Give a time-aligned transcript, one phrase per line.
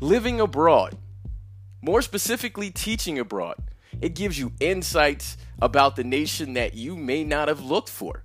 [0.00, 0.96] living abroad,
[1.82, 3.56] more specifically, teaching abroad.
[4.00, 8.22] It gives you insights about the nation that you may not have looked for.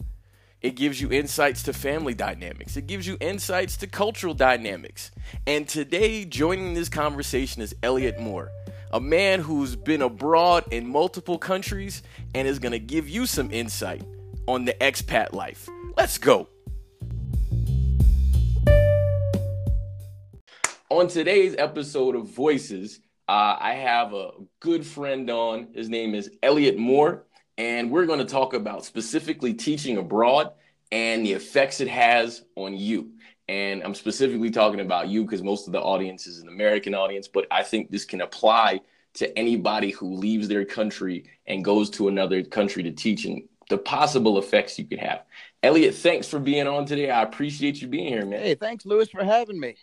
[0.62, 2.78] It gives you insights to family dynamics.
[2.78, 5.12] It gives you insights to cultural dynamics.
[5.46, 8.50] And today, joining this conversation is Elliot Moore,
[8.92, 12.02] a man who's been abroad in multiple countries
[12.34, 14.04] and is going to give you some insight
[14.48, 15.68] on the expat life.
[15.98, 16.48] Let's go.
[20.94, 24.30] On today's episode of Voices, uh, I have a
[24.60, 25.70] good friend on.
[25.74, 27.24] His name is Elliot Moore,
[27.58, 30.52] and we're going to talk about specifically teaching abroad
[30.92, 33.10] and the effects it has on you.
[33.48, 37.28] And I'm specifically talking about you because most of the audience is an American audience,
[37.28, 38.82] but I think this can apply
[39.16, 43.80] to anybody who leaves their country and goes to another country to teach and the
[43.80, 45.24] possible effects you could have.
[45.64, 47.10] Elliot, thanks for being on today.
[47.10, 48.42] I appreciate you being here, man.
[48.42, 49.76] Hey, thanks, Lewis, for having me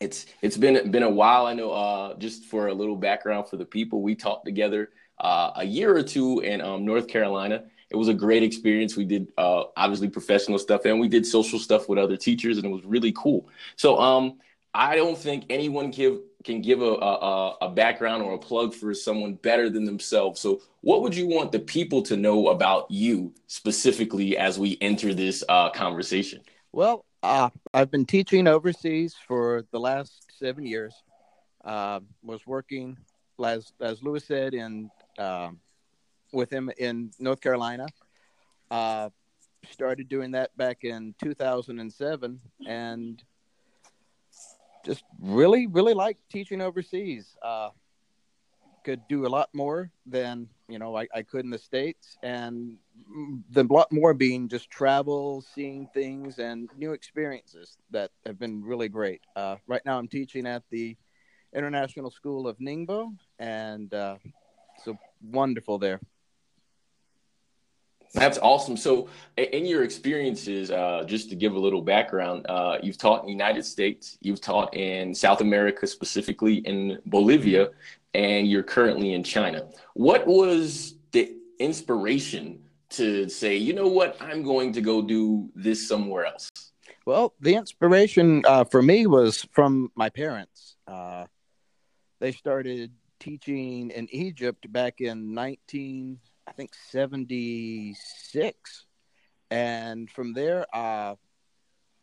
[0.00, 1.46] it's it's been been a while.
[1.46, 1.72] I know.
[1.72, 5.96] Uh, just for a little background for the people, we talked together uh, a year
[5.96, 7.64] or two in um, North Carolina.
[7.90, 8.96] It was a great experience.
[8.96, 12.66] We did uh, obviously professional stuff, and we did social stuff with other teachers, and
[12.66, 13.48] it was really cool.
[13.76, 14.38] So um,
[14.74, 18.94] I don't think anyone give can give a, a, a background or a plug for
[18.94, 20.40] someone better than themselves.
[20.40, 25.14] So, what would you want the people to know about you specifically as we enter
[25.14, 26.42] this uh, conversation?
[26.72, 30.94] Well, uh, I've been teaching overseas for the last seven years.
[31.64, 32.96] Uh, was working,
[33.44, 35.50] as as Lewis said, in uh,
[36.32, 37.86] with him in North Carolina.
[38.70, 39.10] Uh,
[39.70, 43.22] started doing that back in 2007, and
[44.84, 47.36] just really, really like teaching overseas.
[48.88, 52.78] Could do a lot more than you know I, I could in the states, and
[53.50, 58.88] the lot more being just travel, seeing things, and new experiences that have been really
[58.88, 59.20] great.
[59.36, 60.96] Uh, right now, I'm teaching at the
[61.52, 64.16] International School of Ningbo, and uh,
[64.82, 66.00] so wonderful there.
[68.14, 68.76] That's awesome.
[68.76, 73.26] So, in your experiences, uh, just to give a little background, uh, you've taught in
[73.26, 77.68] the United States, you've taught in South America, specifically in Bolivia,
[78.14, 79.68] and you're currently in China.
[79.94, 82.60] What was the inspiration
[82.90, 86.50] to say, you know what, I'm going to go do this somewhere else?
[87.04, 90.76] Well, the inspiration uh, for me was from my parents.
[90.86, 91.26] Uh,
[92.20, 98.84] they started teaching in Egypt back in 19, I think 76,
[99.50, 101.14] and from there, uh,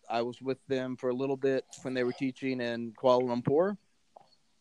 [0.09, 3.77] I was with them for a little bit when they were teaching in Kuala Lumpur,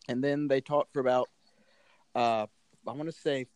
[0.07, 1.29] and then they taught for about,
[2.15, 2.47] uh,
[2.87, 3.47] I want to say,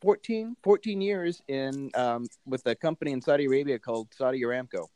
[0.00, 4.86] 14, 14 years in um, with a company in Saudi Arabia called Saudi Aramco,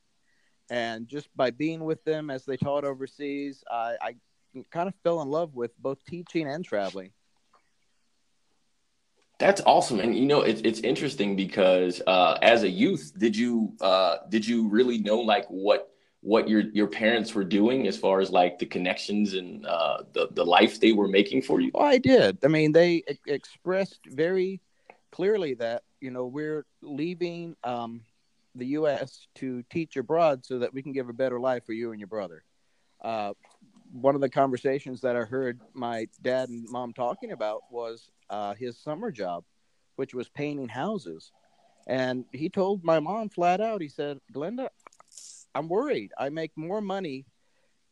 [0.71, 4.15] and just by being with them as they taught overseas, I, I
[4.71, 7.13] kind of fell in love with both teaching and traveling.
[9.39, 13.75] That's awesome, and you know it's it's interesting because uh, as a youth, did you
[13.81, 15.92] uh, did you really know like what
[16.23, 20.29] what your your parents were doing as far as like the connections and uh, the
[20.31, 21.71] the life they were making for you?
[21.75, 22.39] Oh, I did.
[22.45, 24.61] I mean, they expressed very
[25.11, 28.03] clearly that you know we're leaving um,
[28.55, 29.27] the U.S.
[29.37, 32.09] to teach abroad so that we can give a better life for you and your
[32.09, 32.45] brother.
[33.01, 33.33] Uh,
[33.93, 38.55] one of the conversations that I heard my dad and mom talking about was uh,
[38.55, 39.45] his summer job,
[39.97, 41.33] which was painting houses.
[41.87, 44.69] And he told my mom flat out, he said, Glenda,
[45.55, 46.13] I'm worried.
[46.19, 47.27] I make more money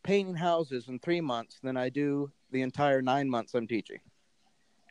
[0.02, 4.00] painting houses in three months than I do the entire nine months I'm teaching.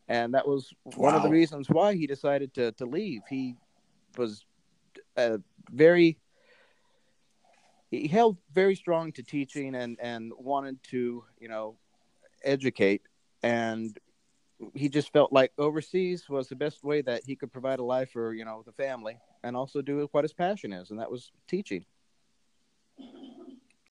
[0.07, 3.21] And that was one of the reasons why he decided to to leave.
[3.29, 3.55] He
[4.17, 4.45] was
[5.17, 5.37] uh,
[5.71, 6.17] very
[7.91, 11.77] he held very strong to teaching and and wanted to you know
[12.43, 13.03] educate.
[13.43, 13.97] And
[14.73, 18.11] he just felt like overseas was the best way that he could provide a life
[18.11, 20.89] for you know the family and also do what his passion is.
[20.89, 21.85] And that was teaching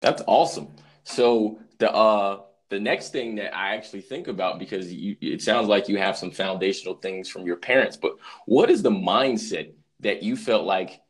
[0.00, 0.68] that's awesome
[1.04, 5.68] so the uh the next thing that I actually think about because you, it sounds
[5.68, 8.16] like you have some foundational things from your parents, but
[8.46, 11.00] what is the mindset that you felt like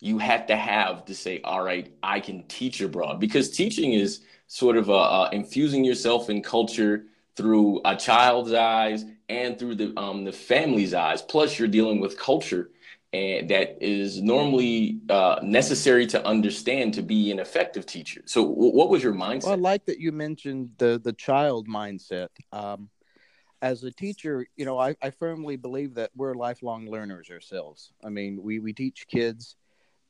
[0.00, 3.20] you had to have to say, all right, I can teach abroad?
[3.20, 7.06] Because teaching is sort of uh, uh, infusing yourself in culture
[7.36, 11.22] through a child's eyes and through the um, the family's eyes.
[11.22, 12.70] Plus, you're dealing with culture
[13.14, 18.22] and that is normally uh, necessary to understand to be an effective teacher.
[18.26, 19.44] So, w- what was your mindset?
[19.44, 22.28] Well, I like that you mentioned the the child mindset.
[22.52, 22.90] Um,
[23.62, 27.92] as a teacher, you know, I, I firmly believe that we're lifelong learners ourselves.
[28.04, 29.54] I mean, we we teach kids,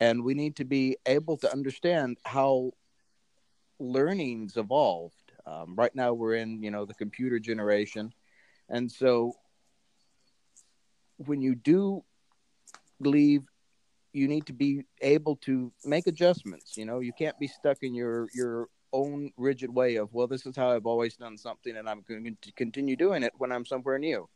[0.00, 2.72] and we need to be able to understand how
[3.78, 5.32] learning's evolved.
[5.46, 8.14] Um, right now, we're in you know the computer generation,
[8.70, 9.34] and so
[11.18, 12.02] when you do
[13.06, 13.42] leave
[14.12, 17.00] you need to be able to make adjustments you know?
[17.00, 20.70] You can't be stuck in your your own rigid way of well this is how
[20.70, 24.28] i've always done something and i'm going to continue doing it when i'm somewhere new.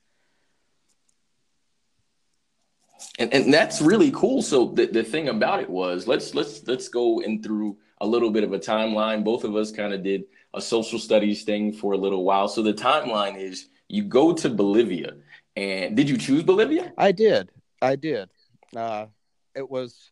[3.18, 4.42] And, and that's really cool.
[4.42, 8.30] So the, the thing about it was let's let's let's go in through a little
[8.30, 9.24] bit of a timeline.
[9.24, 10.24] Both of us kind of did
[10.54, 12.48] a social studies thing for a little while.
[12.48, 15.14] So the timeline is you go to bolivia.
[15.56, 16.92] And did you choose bolivia?
[16.96, 17.50] I did.
[17.82, 18.30] I did
[18.76, 19.06] uh,
[19.54, 20.10] it was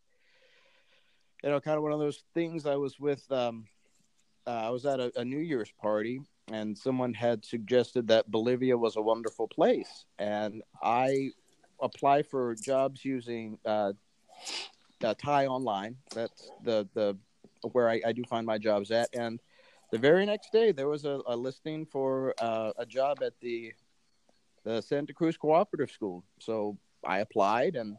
[1.43, 3.67] you know kind of one of those things i was with um,
[4.47, 6.21] uh, i was at a, a new year's party
[6.53, 11.31] and someone had suggested that bolivia was a wonderful place and i
[11.81, 13.93] apply for jobs using uh,
[15.03, 15.97] uh, TIE Online.
[16.15, 17.17] That's the the
[17.73, 19.09] where I, I, do find my jobs at.
[19.13, 19.41] And
[19.91, 23.73] the very next day, there was a, a listing for uh, a job at the
[24.65, 26.25] the Santa Cruz Cooperative School.
[26.41, 27.97] So I applied, and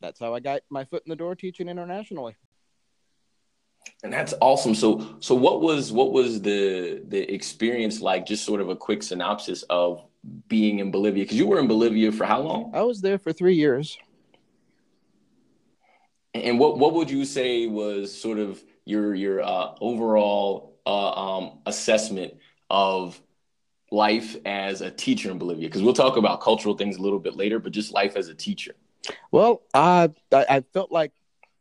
[0.00, 2.36] that's how I got my foot in the door teaching internationally.
[4.02, 4.74] And that's awesome.
[4.74, 8.26] So so what was what was the the experience like?
[8.26, 10.04] Just sort of a quick synopsis of
[10.48, 12.72] being in Bolivia because you were in Bolivia for how long?
[12.74, 13.98] I was there for three years.
[16.34, 21.58] And what what would you say was sort of your your uh, overall uh, um,
[21.66, 22.34] assessment
[22.68, 23.20] of
[23.90, 25.68] life as a teacher in Bolivia?
[25.68, 28.34] Because we'll talk about cultural things a little bit later, but just life as a
[28.34, 28.74] teacher.
[29.30, 31.12] Well, I, I felt like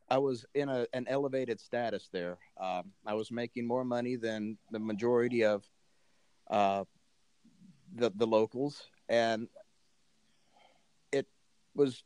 [0.09, 2.37] I was in a, an elevated status there.
[2.59, 5.63] Um, I was making more money than the majority of
[6.49, 6.83] uh,
[7.95, 9.47] the the locals, and
[11.11, 11.27] it
[11.75, 12.03] was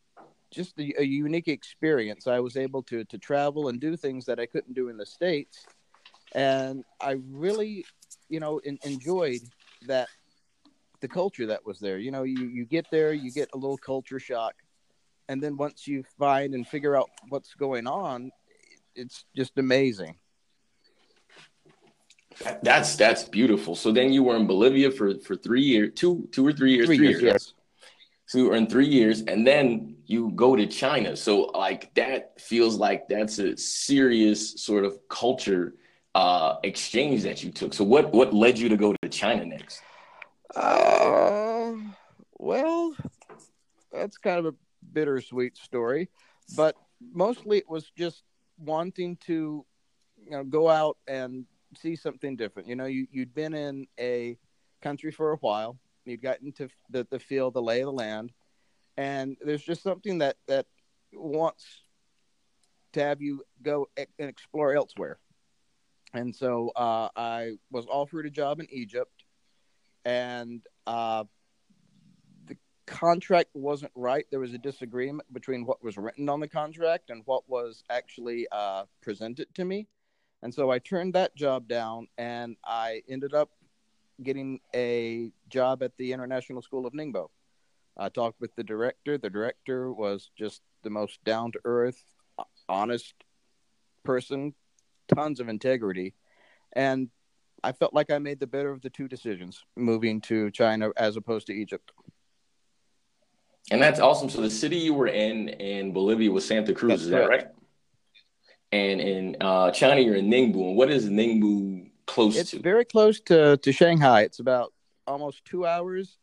[0.51, 2.27] just a, a, unique experience.
[2.27, 5.05] I was able to to travel and do things that I couldn't do in the
[5.05, 5.65] states,
[6.35, 7.85] and I really,
[8.27, 9.41] you know, in, enjoyed
[9.87, 10.09] that
[10.99, 11.99] the culture that was there.
[11.99, 14.55] You know, you you get there, you get a little culture shock,
[15.29, 18.31] and then once you find and figure out what's going on,
[18.95, 20.15] it's just amazing.
[22.61, 23.75] That's that's beautiful.
[23.75, 26.87] So then you were in Bolivia for for three years, two two or three years,
[26.87, 27.33] three, three years, years.
[27.33, 27.53] Yes.
[28.25, 31.15] So you were in three years, and then you go to China.
[31.15, 35.75] So like that feels like that's a serious sort of culture
[36.15, 37.73] uh, exchange that you took.
[37.73, 39.81] So what what led you to go to China next?
[40.55, 41.73] Uh,
[42.37, 42.95] well,
[43.91, 44.53] that's kind of a
[44.91, 46.09] bittersweet story,
[46.55, 46.75] but
[47.13, 48.23] mostly it was just
[48.57, 49.65] wanting to
[50.17, 51.45] you know go out and
[51.77, 52.67] see something different.
[52.67, 54.37] You know, you you'd been in a
[54.81, 58.31] country for a while, you'd gotten to the the feel, the lay of the land,
[58.97, 60.65] and there's just something that that
[61.13, 61.83] wants
[62.93, 65.19] to have you go and explore elsewhere.
[66.13, 69.25] And so uh, I was offered a job in Egypt,
[70.05, 71.23] and uh,
[72.85, 74.25] contract wasn't right.
[74.29, 78.47] There was a disagreement between what was written on the contract and what was actually
[78.51, 79.87] uh, presented to me.
[80.41, 83.49] And so I turned that job down and I ended up
[84.21, 87.29] getting a job at the International School of Ningbo.
[87.97, 89.17] I talked with the director.
[89.17, 92.01] The director was just the most down to earth,
[92.67, 93.13] honest
[94.03, 94.53] person,
[95.13, 96.13] tons of integrity.
[96.73, 97.09] And
[97.63, 101.15] I felt like I made the better of the two decisions moving to China as
[101.15, 101.91] opposed to Egypt.
[103.71, 104.29] And that's awesome.
[104.29, 107.47] So the city you were in in Bolivia was Santa Cruz, that's is that right?
[108.73, 110.69] and in uh, China you're in Ningbo.
[110.69, 112.57] And what is Ningbo close it's to?
[112.57, 114.21] It's very close to, to Shanghai.
[114.21, 114.73] It's about
[115.05, 116.17] almost two hours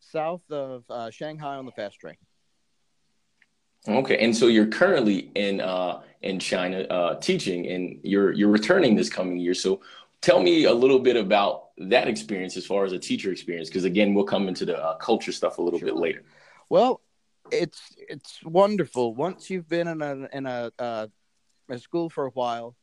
[0.00, 2.16] south of uh, Shanghai on the fast train.
[3.88, 8.94] Okay, and so you're currently in uh, in China uh, teaching, and you're you're returning
[8.94, 9.54] this coming year.
[9.54, 9.80] So
[10.20, 13.84] tell me a little bit about that experience as far as a teacher experience, because
[13.84, 15.86] again, we'll come into the uh, culture stuff a little sure.
[15.86, 16.24] bit later.
[16.68, 17.00] Well,
[17.52, 21.06] it's it's wonderful once you've been in a in a uh,
[21.70, 22.76] at school for a while,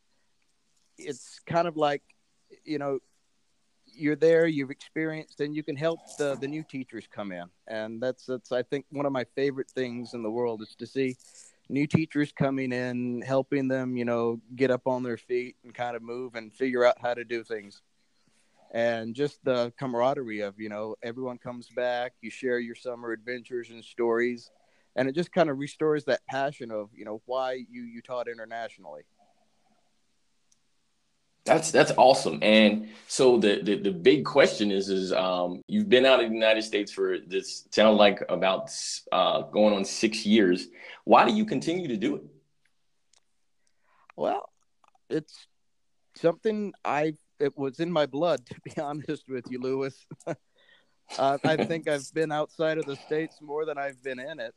[0.97, 2.03] it's kind of like,
[2.63, 2.99] you know,
[3.85, 7.45] you're there, you've experienced, and you can help the, the new teachers come in.
[7.67, 10.87] And that's, that's, I think, one of my favorite things in the world is to
[10.87, 11.15] see
[11.69, 15.95] new teachers coming in, helping them, you know, get up on their feet and kind
[15.95, 17.81] of move and figure out how to do things.
[18.73, 23.69] And just the camaraderie of, you know, everyone comes back, you share your summer adventures
[23.69, 24.49] and stories
[24.95, 28.27] and it just kind of restores that passion of you know why you you taught
[28.27, 29.03] internationally.
[31.45, 32.39] That's that's awesome.
[32.41, 36.33] And so the the, the big question is is um, you've been out of the
[36.33, 38.71] united states for this sound like about
[39.11, 40.67] uh, going on six years.
[41.03, 42.23] Why do you continue to do it?
[44.15, 44.49] Well
[45.09, 45.47] it's
[46.15, 50.05] something I it was in my blood to be honest with you, Lewis.
[50.27, 54.55] uh, I think I've been outside of the states more than I've been in it,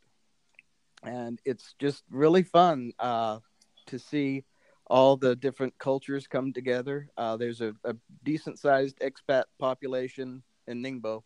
[1.03, 3.41] and it's just really fun uh,
[3.87, 4.45] to see
[4.87, 7.09] all the different cultures come together.
[7.17, 11.25] Uh, there's a, a decent sized expat population in Ningbo,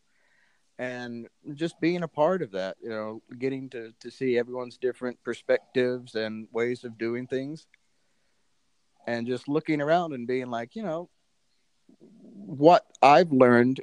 [0.78, 5.22] and just being a part of that, you know, getting to, to see everyone's different
[5.22, 7.66] perspectives and ways of doing things,
[9.06, 11.10] and just looking around and being like, you know,
[12.00, 13.80] what I've learned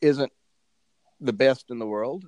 [0.00, 0.32] isn't
[1.20, 2.24] the best in the world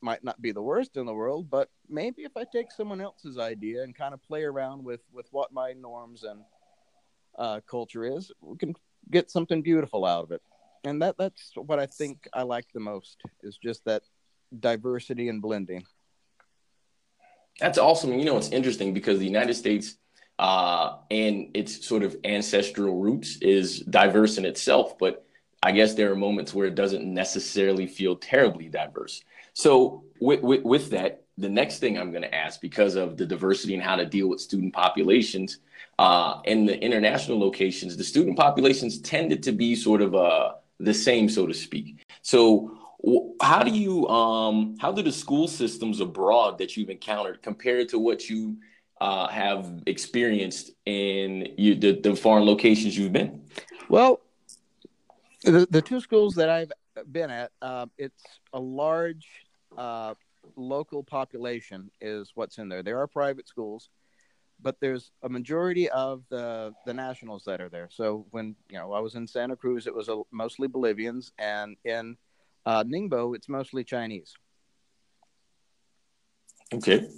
[0.00, 3.38] might not be the worst in the world, but maybe if I take someone else's
[3.38, 6.40] idea and kind of play around with with what my norms and
[7.38, 8.74] uh, culture is, we can
[9.10, 10.42] get something beautiful out of it.
[10.84, 14.02] And that that's what I think I like the most is just that
[14.58, 15.84] diversity and blending.
[17.60, 18.16] That's awesome.
[18.18, 19.96] You know, it's interesting because the United States
[20.38, 25.24] uh, and its sort of ancestral roots is diverse in itself, but
[25.62, 29.22] I guess there are moments where it doesn't necessarily feel terribly diverse.
[29.54, 33.26] So with, with, with that, the next thing I'm going to ask, because of the
[33.26, 35.58] diversity and how to deal with student populations
[35.98, 40.94] uh, in the international locations, the student populations tended to be sort of uh, the
[40.94, 42.06] same, so to speak.
[42.22, 42.76] So
[43.40, 47.98] how do you um, how do the school systems abroad that you've encountered compare to
[47.98, 48.56] what you
[49.00, 53.42] uh, have experienced in you, the, the foreign locations you've been?
[53.88, 54.20] Well,
[55.44, 56.72] the, the two schools that I've
[57.10, 59.26] been at, uh, it's a large
[59.76, 60.14] uh,
[60.56, 62.82] local population is what's in there.
[62.82, 63.90] There are private schools,
[64.60, 67.88] but there's a majority of the the nationals that are there.
[67.90, 71.76] So when you know I was in Santa Cruz, it was a, mostly Bolivians, and
[71.84, 72.16] in
[72.66, 74.34] uh, Ningbo, it's mostly Chinese.
[76.74, 77.08] Okay,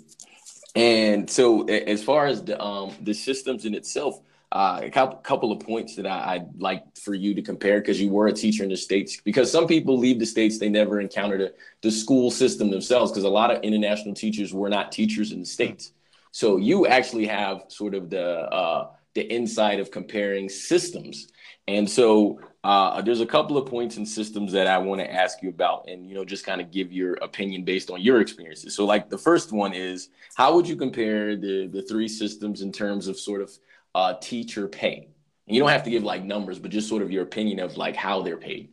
[0.74, 4.20] and so as far as the um, the systems in itself,
[4.52, 8.10] uh, a couple, of points that I, would like for you to compare because you
[8.10, 9.20] were a teacher in the states.
[9.20, 11.50] Because some people leave the states, they never encountered a,
[11.82, 13.10] the school system themselves.
[13.10, 15.92] Because a lot of international teachers were not teachers in the states,
[16.32, 21.28] so you actually have sort of the uh, the insight of comparing systems.
[21.66, 25.42] And so uh, there's a couple of points and systems that I want to ask
[25.42, 28.76] you about, and you know, just kind of give your opinion based on your experiences.
[28.76, 32.70] So, like the first one is, how would you compare the the three systems in
[32.70, 33.50] terms of sort of
[33.94, 35.08] uh, teacher pay?
[35.46, 37.78] And you don't have to give like numbers, but just sort of your opinion of
[37.78, 38.68] like how they're paid.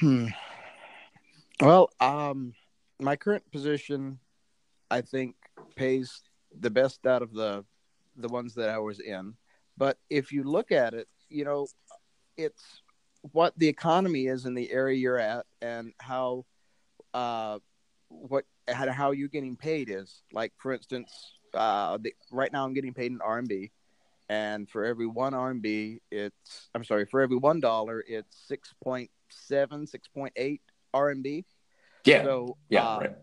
[0.00, 0.28] Hmm.
[1.60, 2.54] Well, um,
[3.00, 4.18] my current position,
[4.90, 5.36] I think,
[5.76, 6.22] pays
[6.58, 7.64] the best out of the
[8.16, 9.34] the ones that I was in.
[9.76, 11.66] But if you look at it, you know,
[12.36, 12.82] it's
[13.32, 16.44] what the economy is in the area you're at and how
[17.14, 17.58] uh,
[18.08, 20.22] what how you're getting paid is.
[20.32, 21.12] Like for instance,
[21.54, 23.70] uh, the, right now I'm getting paid in RMB,
[24.28, 29.08] and for every one RMB, it's I'm sorry, for every one dollar, it's 6.7,
[29.50, 30.60] 6.8
[30.94, 31.44] RMB.
[32.04, 32.22] Yeah.
[32.24, 33.16] So yeah, uh, right.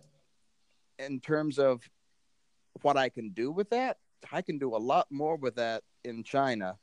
[0.99, 1.81] In terms of
[2.81, 3.97] what I can do with that,
[4.31, 6.77] I can do a lot more with that in China,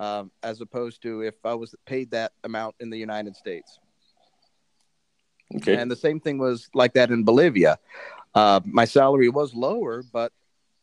[0.00, 3.78] um, as opposed to if I was paid that amount in the United States.
[5.56, 5.76] Okay.
[5.76, 7.78] And the same thing was like that in Bolivia.
[8.34, 10.32] Uh, my salary was lower, but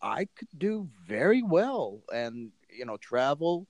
[0.01, 3.67] I could do very well and, you know, travel,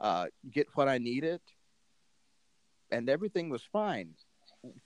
[0.00, 1.40] uh, get what I needed,
[2.92, 4.10] and everything was fine.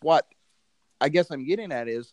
[0.00, 0.25] What
[1.00, 2.12] I guess I'm getting at is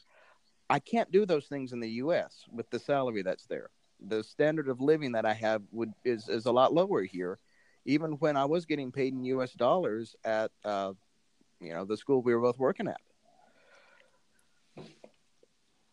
[0.70, 3.70] I can't do those things in the US with the salary that's there.
[4.06, 7.40] The standard of living that I have would is, is a lot lower here,
[7.86, 10.94] even when I was getting paid in US dollars at uh,
[11.60, 13.00] you know the school we were both working at.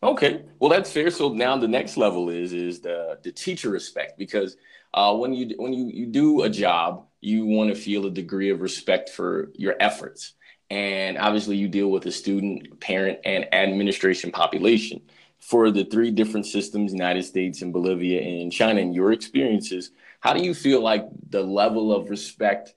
[0.01, 1.09] Okay, well that's fair.
[1.09, 4.57] So now the next level is is the the teacher respect because
[4.93, 8.49] uh, when you when you you do a job, you want to feel a degree
[8.49, 10.33] of respect for your efforts,
[10.69, 15.01] and obviously you deal with a student, parent, and administration population.
[15.39, 19.91] For the three different systems, United States and Bolivia and China, and your experiences,
[20.23, 22.73] how do you feel like the level of respect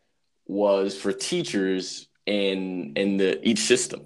[0.46, 4.04] was for teachers in in the each system?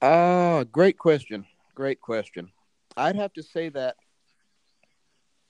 [0.00, 1.44] Ah, uh, great question.
[1.74, 2.52] Great question.
[2.96, 3.96] I'd have to say that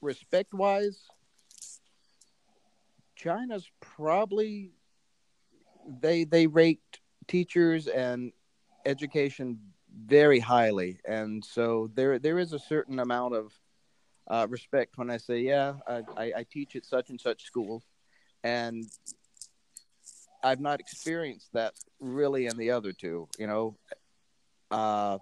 [0.00, 1.02] respect wise,
[3.16, 4.70] China's probably
[6.00, 6.80] they they rate
[7.28, 8.32] teachers and
[8.86, 9.58] education
[10.06, 13.52] very highly, and so there there is a certain amount of
[14.28, 17.82] uh, respect when I say, yeah, I, I, I teach at such and such school,
[18.42, 18.84] and
[20.42, 23.28] I've not experienced that really in the other two.
[23.38, 23.76] You know,
[24.70, 25.18] uh,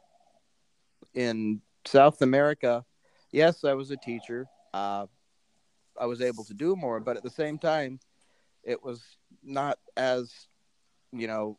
[1.15, 2.85] in South America,
[3.33, 5.07] yes, I was a teacher, uh,
[6.01, 7.01] I was able to do more.
[7.01, 8.01] But at the same time,
[8.63, 9.03] it was
[9.43, 10.33] not as
[11.13, 11.59] you know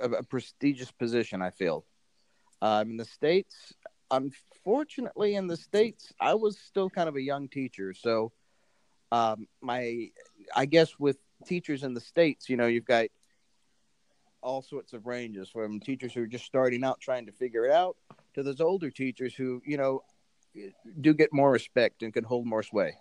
[0.00, 1.42] a, a prestigious position.
[1.42, 1.84] I feel
[2.62, 3.74] um, in the states.
[4.16, 8.32] Unfortunately, in the states, I was still kind of a young teacher, so
[9.12, 10.08] um, my
[10.54, 13.06] I guess with teachers in the states, you know, you've got
[14.42, 17.72] all sorts of ranges from teachers who are just starting out trying to figure it
[17.72, 17.96] out
[18.34, 20.02] to those older teachers who, you know,
[21.00, 22.94] do get more respect and can hold more sway.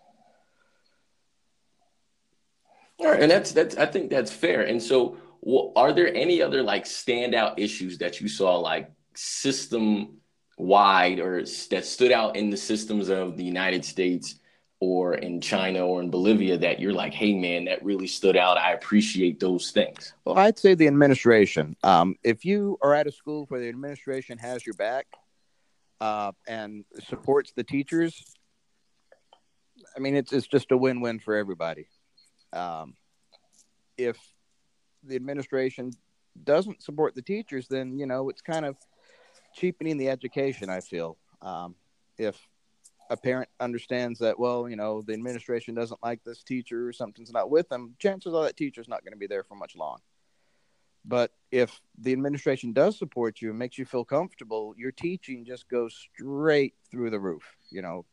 [2.99, 4.61] All right, and that's that's I think that's fair.
[4.61, 10.21] And so, well, are there any other like standout issues that you saw like system
[10.63, 14.35] wide or that stood out in the systems of the United States
[14.79, 18.57] or in China or in Bolivia that you're like, hey man, that really stood out.
[18.57, 20.13] I appreciate those things.
[20.25, 21.75] Well, I'd say the administration.
[21.83, 25.07] Um, if you are at a school where the administration has your back
[26.01, 28.23] uh, and supports the teachers,
[29.95, 31.87] I mean, it's it's just a win-win for everybody.
[32.51, 32.95] Um,
[33.97, 34.17] if
[35.03, 35.91] the administration
[36.43, 38.75] doesn't support the teachers, then you know it's kind of
[39.53, 40.69] cheapening the education.
[40.69, 41.75] I feel um,
[42.17, 42.37] if
[43.09, 47.31] a parent understands that, well, you know, the administration doesn't like this teacher or something's
[47.31, 49.99] not with them, chances are that teacher's not going to be there for much long.
[51.05, 55.67] But if the administration does support you and makes you feel comfortable, your teaching just
[55.67, 57.43] goes straight through the roof.
[57.69, 58.05] You know,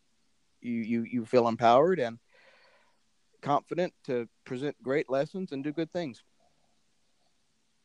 [0.60, 2.18] you you, you feel empowered and
[3.42, 6.24] confident to present great lessons and do good things.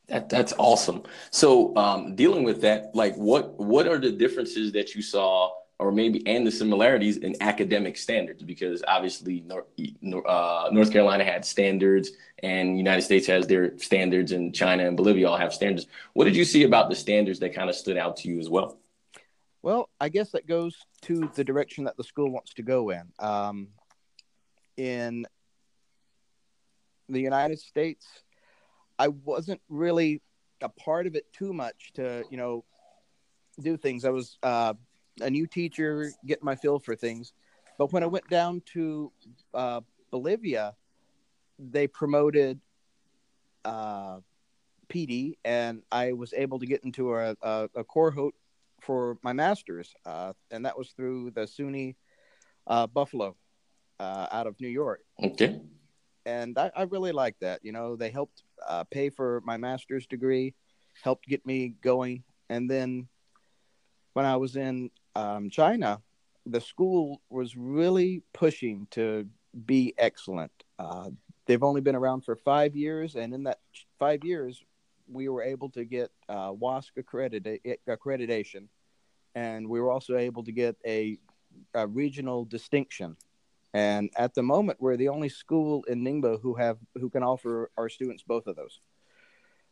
[0.08, 1.04] That that's awesome.
[1.32, 5.92] So, um, dealing with that, like, what what are the differences that you saw or
[5.92, 9.66] maybe and the similarities in academic standards because obviously North,
[10.26, 12.12] uh, North Carolina had standards
[12.44, 15.88] and United States has their standards and China and Bolivia all have standards.
[16.14, 18.50] What did you see about the standards that kind of stood out to you as
[18.50, 18.78] well?
[19.62, 23.12] Well, I guess that goes to the direction that the school wants to go in.
[23.20, 23.70] Um,
[24.78, 25.26] in
[27.10, 28.06] the United States,
[28.98, 30.22] I wasn't really
[30.62, 32.64] a part of it too much to, you know,
[33.60, 34.06] do things.
[34.06, 34.74] I was uh,
[35.22, 37.34] a new teacher, getting my feel for things.
[37.78, 39.12] But when I went down to
[39.54, 39.82] uh,
[40.12, 40.76] Bolivia,
[41.60, 42.60] they promoted
[43.64, 44.20] uh,
[44.88, 48.36] PD, and I was able to get into a, a, a cohort
[48.82, 51.96] for my master's, uh, and that was through the SUNY
[52.68, 53.36] uh, Buffalo
[54.00, 55.02] uh, out of New York.
[55.22, 55.60] Okay.
[56.26, 57.60] And I, I really like that.
[57.64, 60.54] You know, they helped uh, pay for my master's degree,
[61.04, 63.08] helped get me going, and then
[64.14, 66.02] when I was in um, China,
[66.46, 69.28] the school was really pushing to
[69.66, 70.52] be excellent.
[70.80, 71.10] Uh,
[71.46, 73.60] they've only been around for five years, and in that
[74.00, 74.64] five years,
[75.08, 78.68] we were able to get uh, WASC accredita- accreditation,
[79.36, 81.18] and we were also able to get a,
[81.74, 83.16] a, regional distinction.
[83.76, 87.70] And at the moment, we're the only school in Ningbo who have who can offer
[87.78, 88.80] our students both of those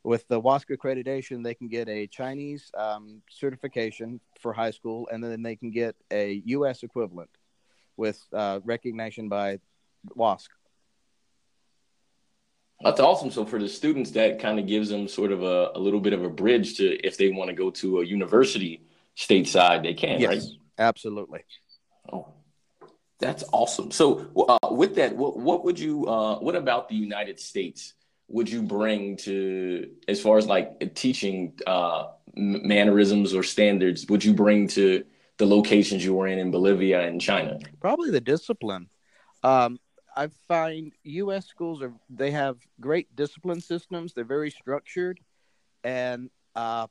[0.03, 5.23] with the WASC accreditation, they can get a Chinese um, certification for high school, and
[5.23, 6.83] then they can get a U.S.
[6.83, 7.29] equivalent
[7.95, 9.59] with uh, recognition by
[10.17, 10.47] WASC.
[12.81, 13.31] That's awesome.
[13.31, 16.11] So for the students, that kind of gives them sort of a, a little bit
[16.11, 18.85] of a bridge to if they want to go to a university
[19.15, 20.43] stateside, they can, yes, right?
[20.79, 21.45] Absolutely.
[22.11, 22.27] Oh,
[23.19, 23.91] that's awesome.
[23.91, 27.93] So uh, with that, what, what would you, uh, what about the United States?
[28.27, 34.33] would you bring to as far as like teaching uh, mannerisms or standards would you
[34.33, 35.03] bring to
[35.37, 38.89] the locations you were in in bolivia and china probably the discipline
[39.43, 39.79] um,
[40.15, 45.19] i find us schools are they have great discipline systems they're very structured
[45.83, 46.87] and uh,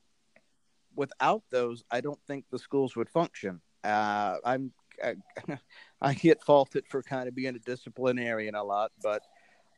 [0.95, 4.73] without those i don't think the schools would function uh, i'm
[6.01, 9.23] I, get faulted for kind of being a disciplinarian a lot but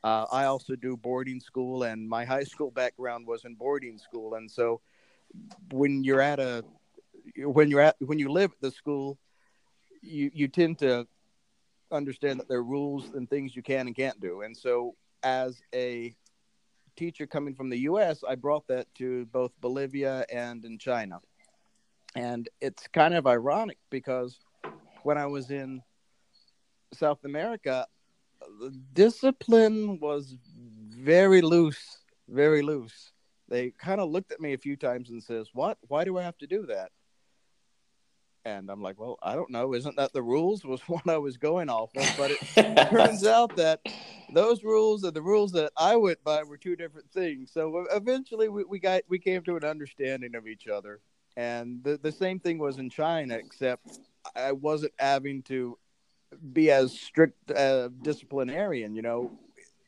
[0.05, 4.35] uh, I also do boarding school, and my high school background was in boarding school.
[4.35, 4.83] And so,
[5.73, 6.63] when you're at a
[7.39, 9.19] when you're at when you live at the school,
[10.03, 11.07] you you tend to
[11.91, 14.43] understand that there are rules and things you can and can't do.
[14.43, 16.15] And so, as a
[16.97, 21.21] teacher coming from the U.S., I brought that to both Bolivia and in China.
[22.15, 24.39] And it's kind of ironic because
[25.05, 25.83] when I was in
[26.93, 27.87] South America,
[28.61, 30.37] the discipline was
[30.89, 33.13] very loose, very loose.
[33.49, 35.79] They kind of looked at me a few times and says, "What?
[35.89, 36.91] Why do I have to do that?"
[38.47, 39.75] And I'm like, "Well, I don't know.
[39.75, 43.57] Isn't that the rules?" Was what I was going off of, but it turns out
[43.57, 43.81] that
[44.33, 47.53] those rules and the rules that I went by were two different things.
[47.53, 51.01] So eventually, we, we got we came to an understanding of each other.
[51.37, 53.99] And the the same thing was in China, except
[54.35, 55.79] I wasn't having to
[56.53, 58.95] be as strict uh, disciplinarian.
[58.95, 59.31] You know,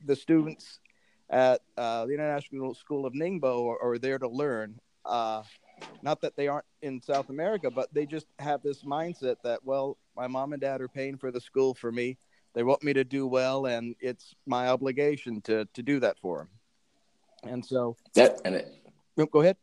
[0.05, 0.81] the students
[1.29, 4.79] at uh, the International School of Ningbo are, are there to learn.
[5.05, 5.43] Uh,
[6.03, 9.99] not that they aren't in South America, but they just have this mindset that, well,
[10.17, 12.17] my mom and dad are paying for the school for me.
[12.55, 16.39] They want me to do well, and it's my obligation to to do that for
[16.39, 16.49] them.
[17.53, 18.75] And so that and it,
[19.31, 19.59] go ahead.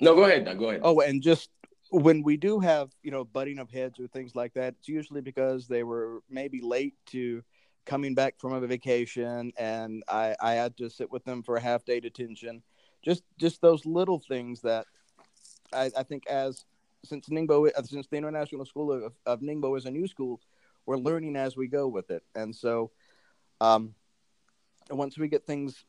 [0.00, 0.44] No, go ahead.
[0.44, 0.80] No, go ahead.
[0.82, 1.50] Oh, and just
[1.90, 5.20] when we do have you know butting of heads or things like that, it's usually
[5.20, 7.42] because they were maybe late to
[7.86, 11.60] coming back from a vacation, and I I had to sit with them for a
[11.60, 12.62] half day detention.
[13.02, 14.86] Just just those little things that
[15.72, 16.64] I, I think as
[17.04, 20.40] since Ningbo since the International School of, of Ningbo is a new school,
[20.86, 22.90] we're learning as we go with it, and so
[23.60, 23.94] um,
[24.90, 25.84] once we get things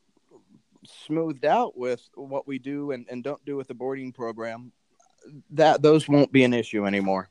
[0.86, 4.72] smoothed out with what we do and, and don't do with the boarding program,
[5.50, 7.28] that those won't be an issue anymore.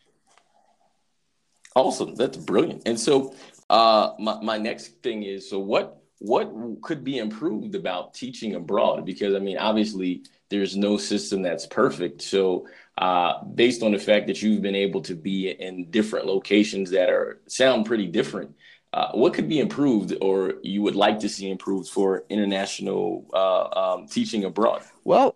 [1.76, 2.84] Awesome, that's brilliant.
[2.86, 3.36] And so,
[3.70, 9.06] uh, my my next thing is so what what could be improved about teaching abroad?
[9.06, 12.22] Because I mean, obviously, there's no system that's perfect.
[12.22, 16.92] So, uh, based on the fact that you've been able to be in different locations
[16.92, 18.54] that are sound pretty different,
[18.92, 23.94] uh, what could be improved or you would like to see improved for international uh,
[23.94, 24.82] um, teaching abroad?
[25.04, 25.36] Well,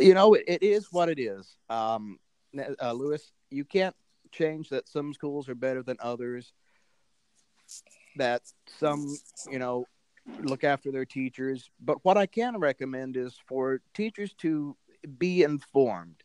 [0.00, 1.56] you know, it, it is what it is.
[1.68, 2.18] Um,
[2.80, 3.94] uh, Lewis, you can't
[4.32, 6.52] change that some schools are better than others,
[8.16, 9.16] that some,
[9.50, 9.86] you know,
[10.42, 11.70] look after their teachers.
[11.80, 14.76] But what I can recommend is for teachers to
[15.18, 16.22] be informed,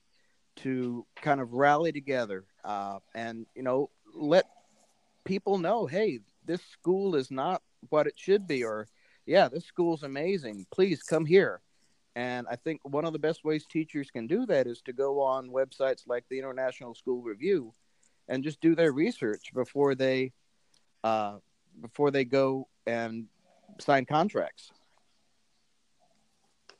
[0.57, 4.45] to kind of rally together uh, and, you know, let
[5.25, 8.87] people know hey, this school is not what it should be, or
[9.25, 10.65] yeah, this school's amazing.
[10.71, 11.61] Please come here.
[12.15, 15.21] And I think one of the best ways teachers can do that is to go
[15.21, 17.73] on websites like the International School Review
[18.29, 20.31] and just do their research before they
[21.03, 21.37] uh,
[21.81, 23.25] before they go and
[23.79, 24.71] sign contracts.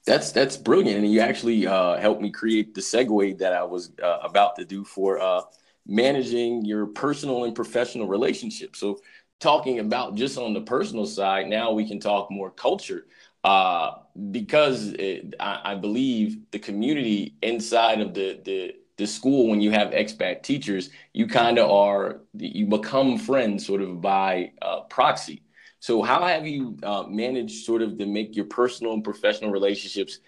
[0.06, 3.92] That's that's brilliant, and you actually uh, helped me create the segue that I was
[4.02, 5.42] uh, about to do for uh,
[5.88, 8.80] managing your personal and professional relationships.
[8.80, 9.00] So
[9.40, 13.08] talking about just on the personal side, now we can talk more culture.
[13.46, 14.00] Uh,
[14.32, 19.70] because it, I, I, believe the community inside of the, the the school, when you
[19.70, 25.44] have expat teachers, you kind of are you become friends sort of by uh, proxy.
[25.80, 30.22] So, how have you uh, managed sort of to make your personal and professional relationships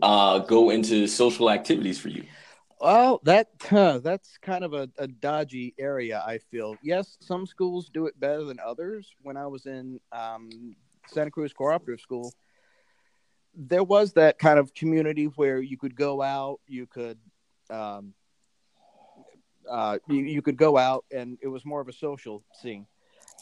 [0.00, 2.24] uh, go into social activities for you?
[2.80, 6.24] Well, that uh, that's kind of a, a, dodgy area.
[6.26, 6.76] I feel.
[6.82, 9.14] Yes, some schools do it better than others.
[9.20, 10.74] When I was in um,
[11.06, 12.32] Santa Cruz Cooperative School,
[13.54, 17.18] there was that kind of community where you could go out, you could,
[17.70, 18.14] um,
[19.70, 22.86] uh, you, you could go out, and it was more of a social scene.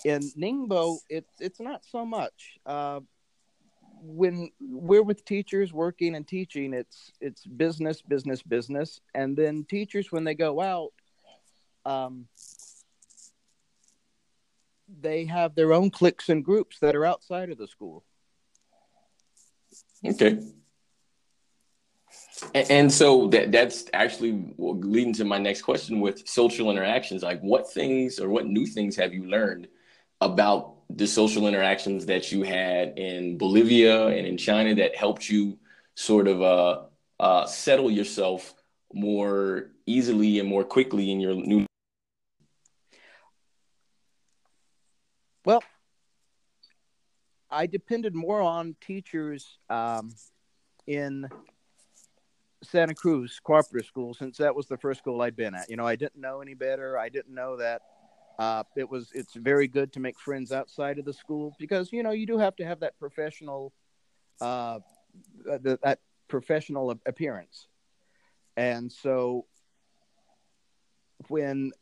[0.04, 2.58] In Ningbo, it's it's not so much.
[2.64, 3.00] Uh,
[4.02, 10.10] when we're with teachers working and teaching, it's it's business, business, business, and then teachers
[10.10, 10.92] when they go out,
[11.84, 12.26] um,
[15.00, 18.04] they have their own cliques and groups that are outside of the school.
[20.04, 20.40] Okay.
[22.54, 27.22] And, and so that that's actually leading to my next question with social interactions.
[27.22, 29.68] Like, what things or what new things have you learned
[30.20, 35.58] about the social interactions that you had in Bolivia and in China that helped you
[35.94, 36.82] sort of uh,
[37.20, 38.54] uh, settle yourself
[38.92, 41.66] more easily and more quickly in your new?
[45.44, 45.62] Well,
[47.50, 50.14] I depended more on teachers um,
[50.86, 51.28] in
[52.62, 55.68] Santa Cruz Cooperative School since that was the first school I'd been at.
[55.70, 56.98] You know, I didn't know any better.
[56.98, 57.82] I didn't know that
[58.38, 62.02] uh, it was it's very good to make friends outside of the school because you
[62.02, 63.72] know you do have to have that professional
[64.40, 64.78] uh,
[65.44, 67.66] the, that professional appearance,
[68.56, 69.44] and so
[71.28, 71.72] when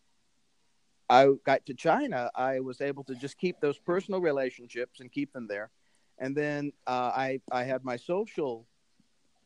[1.11, 5.33] I got to China, I was able to just keep those personal relationships and keep
[5.33, 5.71] them there,
[6.19, 8.67] and then uh, I I had my social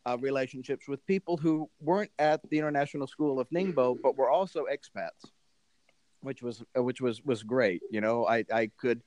[0.07, 4.64] uh, relationships with people who weren't at the International School of Ningbo, but were also
[4.72, 5.31] expats
[6.22, 7.83] which was uh, which was was great.
[7.90, 9.03] You know, I I could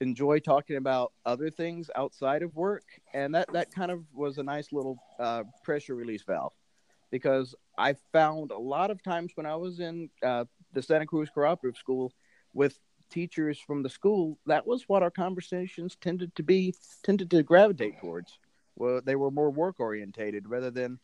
[0.00, 4.42] enjoy talking about other things outside of work, and that that kind of was a
[4.42, 6.52] nice little uh, pressure release valve
[7.10, 11.30] because I found a lot of times when I was in uh, the Santa Cruz
[11.32, 12.12] Cooperative School
[12.52, 12.78] with
[13.10, 17.98] teachers from the school, that was what our conversations tended to be tended to gravitate
[18.00, 18.38] towards.
[18.76, 20.98] Well, they were more work orientated rather than,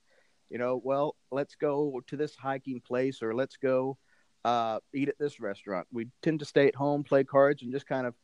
[0.49, 3.99] you know, well, let's go to this hiking place or let's go
[4.45, 5.87] uh, eat at this restaurant.
[5.93, 8.15] We tend to stay at home, play cards, and just kind of,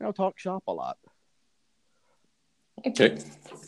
[0.00, 0.96] you know, talk shop a lot.
[2.86, 3.18] Okay.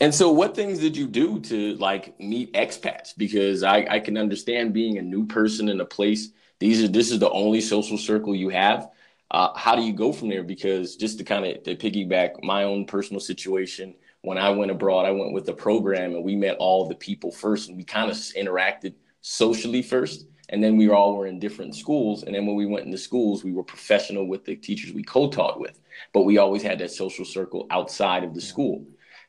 [0.01, 3.13] And so what things did you do to like meet expats?
[3.17, 6.29] Because I, I can understand being a new person in a place.
[6.59, 8.89] These are this is the only social circle you have.
[9.31, 10.43] Uh, how do you go from there?
[10.43, 15.05] Because just to kind of to piggyback my own personal situation, when I went abroad,
[15.05, 18.09] I went with the program and we met all the people first and we kind
[18.09, 20.25] of interacted socially first.
[20.51, 22.23] And then we all were in different schools.
[22.23, 25.59] And then when we went into schools, we were professional with the teachers we co-taught
[25.59, 25.79] with.
[26.11, 28.83] But we always had that social circle outside of the school.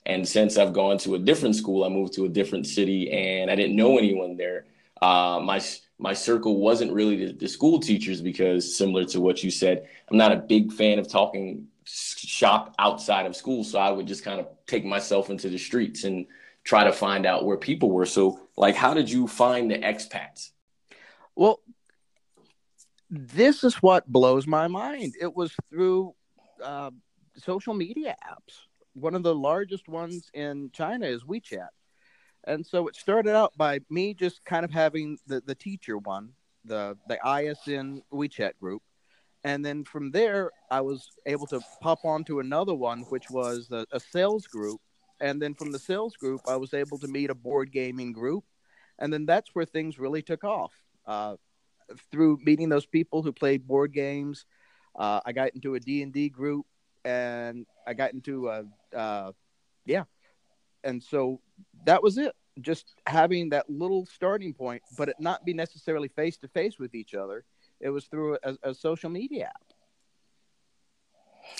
[0.07, 3.51] And since I've gone to a different school, I moved to a different city and
[3.51, 4.65] I didn't know anyone there.
[5.03, 5.61] Uh, my
[6.01, 10.17] my circle wasn't really the, the, school teachers because similar to what you said, I'm
[10.17, 13.65] not a big fan of talking shop outside of school.
[13.65, 16.27] So I would just kind of take myself into the streets and
[16.65, 18.07] try to find out where people were.
[18.07, 20.51] So like, how did you find the expats?
[21.35, 21.61] Well,
[23.11, 25.15] this is what blows my mind.
[25.21, 26.15] It was through
[26.63, 26.91] uh,
[27.37, 28.57] social media apps
[28.95, 31.69] one of the largest ones in China is WeChat.
[32.51, 36.31] And so it started out by me just kind of having the, the teacher one,
[36.65, 38.83] the, the ISN WeChat group.
[39.45, 43.87] And then from there, I was able to pop onto another one, which was a,
[43.93, 44.81] a sales group.
[45.21, 48.43] And then from the sales group, I was able to meet a board gaming group.
[48.99, 50.73] And then that's where things really took off.
[51.07, 51.37] Uh,
[52.11, 54.45] through meeting those people who played board games,
[54.99, 56.67] uh, I got into a D&D group
[57.05, 59.31] and I got into a uh,
[59.87, 60.05] yeah,
[60.85, 61.41] and so
[61.85, 62.35] that was it.
[62.61, 66.95] Just having that little starting point, but it not be necessarily face to face with
[66.95, 67.45] each other.
[67.81, 69.63] It was through a, a social media app.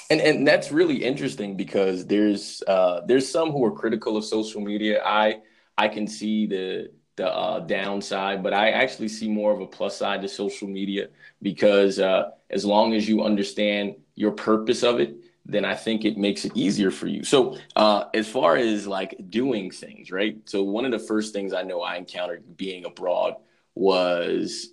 [0.09, 4.61] And and that's really interesting because there's uh, there's some who are critical of social
[4.61, 5.03] media.
[5.05, 5.41] I
[5.79, 9.97] I can see the the uh, downside, but I actually see more of a plus
[9.97, 11.09] side to social media
[11.43, 16.17] because uh, as long as you understand your purpose of it, then I think it
[16.17, 17.25] makes it easier for you.
[17.25, 20.39] So, uh, as far as like doing things, right?
[20.45, 23.35] So, one of the first things I know I encountered being abroad
[23.75, 24.69] was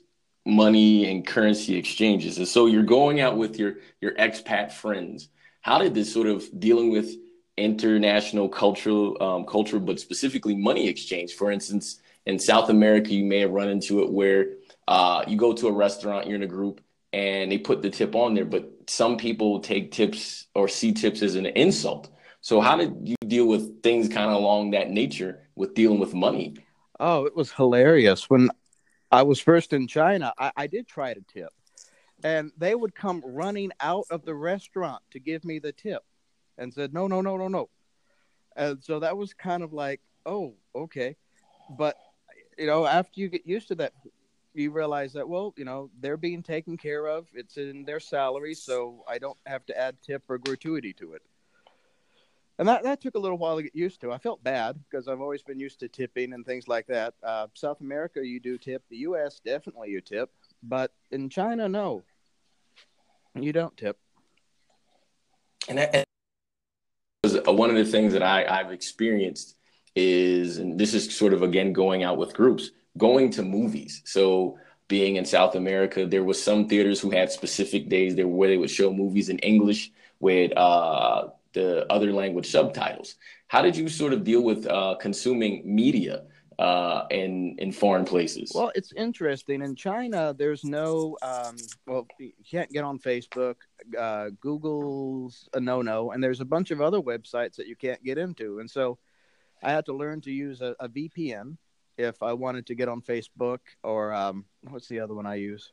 [0.45, 2.37] money and currency exchanges.
[2.37, 5.29] And so, you're going out with your your expat friends.
[5.61, 7.09] How did this sort of dealing with
[7.57, 11.33] international cultural um, culture, but specifically money exchange?
[11.33, 14.55] For instance, in South America, you may have run into it where
[14.87, 16.81] uh, you go to a restaurant, you're in a group,
[17.13, 21.21] and they put the tip on there, but some people take tips or see tips
[21.21, 22.09] as an insult.
[22.41, 26.13] So how did you deal with things kind of along that nature with dealing with
[26.13, 26.55] money?
[26.99, 28.29] Oh, it was hilarious.
[28.29, 28.49] When
[29.11, 31.49] I was first in China, I, I did try to tip.
[32.23, 36.03] And they would come running out of the restaurant to give me the tip
[36.57, 37.69] and said, no, no, no, no, no.
[38.55, 41.15] And so that was kind of like, oh, okay.
[41.77, 41.95] But,
[42.57, 43.93] you know, after you get used to that
[44.57, 48.53] you realize that well you know they're being taken care of it's in their salary
[48.53, 51.21] so i don't have to add tip or gratuity to it.
[52.59, 54.11] And that, that took a little while to get used to.
[54.11, 57.13] I felt bad because i've always been used to tipping and things like that.
[57.23, 58.83] Uh, south america you do tip.
[58.89, 60.31] The us definitely you tip.
[60.63, 62.03] But in china no.
[63.35, 63.99] You don't tip.
[65.69, 66.07] And, that,
[67.23, 69.55] and one of the things that I, i've experienced
[69.95, 74.01] is and this is sort of again going out with groups going to movies.
[74.05, 74.57] So
[74.87, 78.57] being in South America, there was some theaters who had specific days there where they
[78.57, 83.15] would show movies in English with uh, the other language subtitles.
[83.47, 86.23] How did you sort of deal with uh, consuming media
[86.59, 88.51] uh, in in foreign places?
[88.53, 89.61] Well, it's interesting.
[89.61, 91.55] In China, there's no um,
[91.85, 93.55] well, you can't get on Facebook.
[93.97, 98.03] Uh, Google's a no no, and there's a bunch of other websites that you can't
[98.03, 98.97] get into, and so
[99.63, 101.57] I had to learn to use a, a VPN
[101.97, 105.71] if I wanted to get on Facebook or um, what's the other one I use?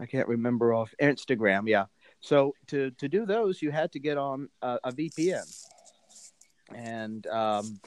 [0.00, 1.68] I can't remember off Instagram.
[1.68, 1.86] Yeah.
[2.20, 5.44] So to to do those, you had to get on a, a VPN,
[6.74, 7.80] and um,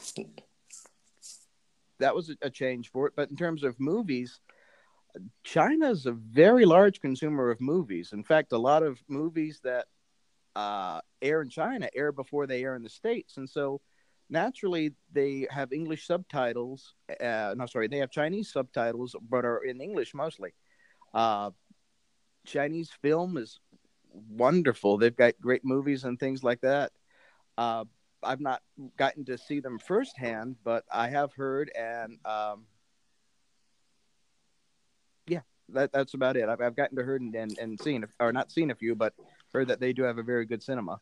[1.99, 3.13] that was a, change for it.
[3.15, 4.39] But in terms of movies,
[5.43, 8.13] China is a very large consumer of movies.
[8.13, 9.87] In fact, a lot of movies that
[10.55, 13.81] uh, air in China air before they air in the states, and so
[14.31, 16.95] naturally they have English subtitles.
[17.19, 20.53] Uh, no, sorry, they have Chinese subtitles, but are in English mostly.
[21.13, 21.51] Uh,
[22.45, 23.59] Chinese film is
[24.11, 24.97] wonderful.
[24.97, 26.91] They've got great movies and things like that.
[27.57, 27.85] Uh,
[28.23, 28.61] I've not
[28.97, 32.65] gotten to see them firsthand, but I have heard, and um,
[35.27, 36.47] yeah, that, that's about it.
[36.47, 39.13] I've, I've gotten to heard and, and, and seen, or not seen a few, but
[39.53, 40.99] heard that they do have a very good cinema.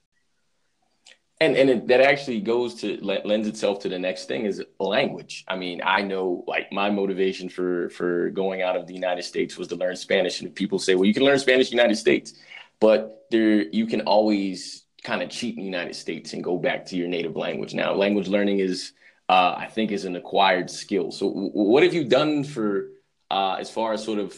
[1.42, 5.46] And and it, that actually goes to lends itself to the next thing is language.
[5.48, 9.58] I mean, I know like my motivation for for going out of the United States
[9.58, 11.98] was to learn Spanish, and people say, well, you can learn Spanish in the United
[11.98, 12.34] States,
[12.80, 16.86] but there you can always kind of cheat in the United States and go back
[16.88, 17.74] to your native language.
[17.74, 18.92] Now, language learning is,
[19.30, 21.12] uh, I think, is an acquired skill.
[21.12, 22.90] So, w- what have you done for
[23.32, 24.36] uh, as far as sort of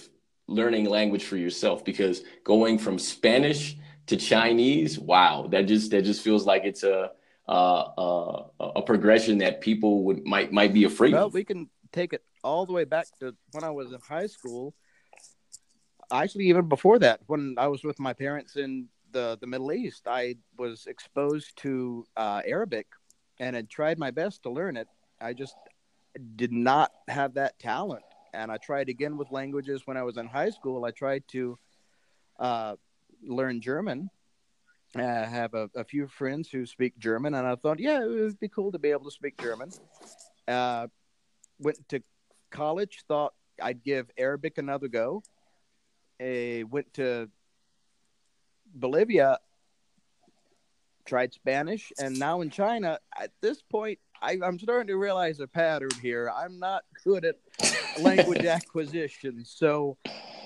[0.48, 1.84] learning language for yourself?
[1.84, 3.76] Because going from Spanish
[4.08, 7.12] to Chinese, wow, that just that just feels like it's a
[7.48, 11.20] uh, a progression that people would might might be afraid of.
[11.20, 11.34] well, of.
[11.34, 14.74] we can take it all the way back to when I was in high school.
[16.12, 20.08] Actually, even before that, when I was with my parents in the the Middle East,
[20.08, 22.88] I was exposed to uh, Arabic
[23.40, 24.88] and had tried my best to learn it.
[25.20, 25.56] I just
[26.36, 30.28] did not have that talent, and I tried again with languages when I was in
[30.28, 30.86] high school.
[30.86, 31.58] I tried to
[32.40, 32.76] uh,
[33.24, 34.10] learn German.
[34.96, 38.40] I have a, a, few friends who speak German, and I thought, yeah, it would
[38.40, 39.72] be cool to be able to speak German.
[40.48, 40.88] Uh,
[41.60, 42.04] went to
[42.50, 45.24] college, thought I'd give Arabic another go.
[46.22, 47.30] I went to
[48.74, 49.40] Bolivia,
[51.06, 53.00] tried Spanish, and now in China.
[53.20, 56.32] At this point, I, am starting to realize a pattern here.
[56.36, 57.38] I'm not good at
[58.02, 59.98] language acquisition, so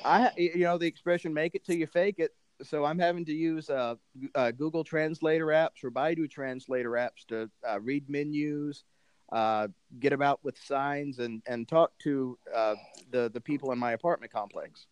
[0.04, 2.32] I, you know, the expression "make it till you fake it."
[2.66, 3.96] So I'm having to use uh,
[4.34, 8.84] uh, Google Translator apps or Baidu Translator apps to uh, read menus,
[9.32, 9.68] uh,
[10.00, 12.76] get about with signs, and and talk to uh,
[13.12, 14.88] the the people in my apartment complex.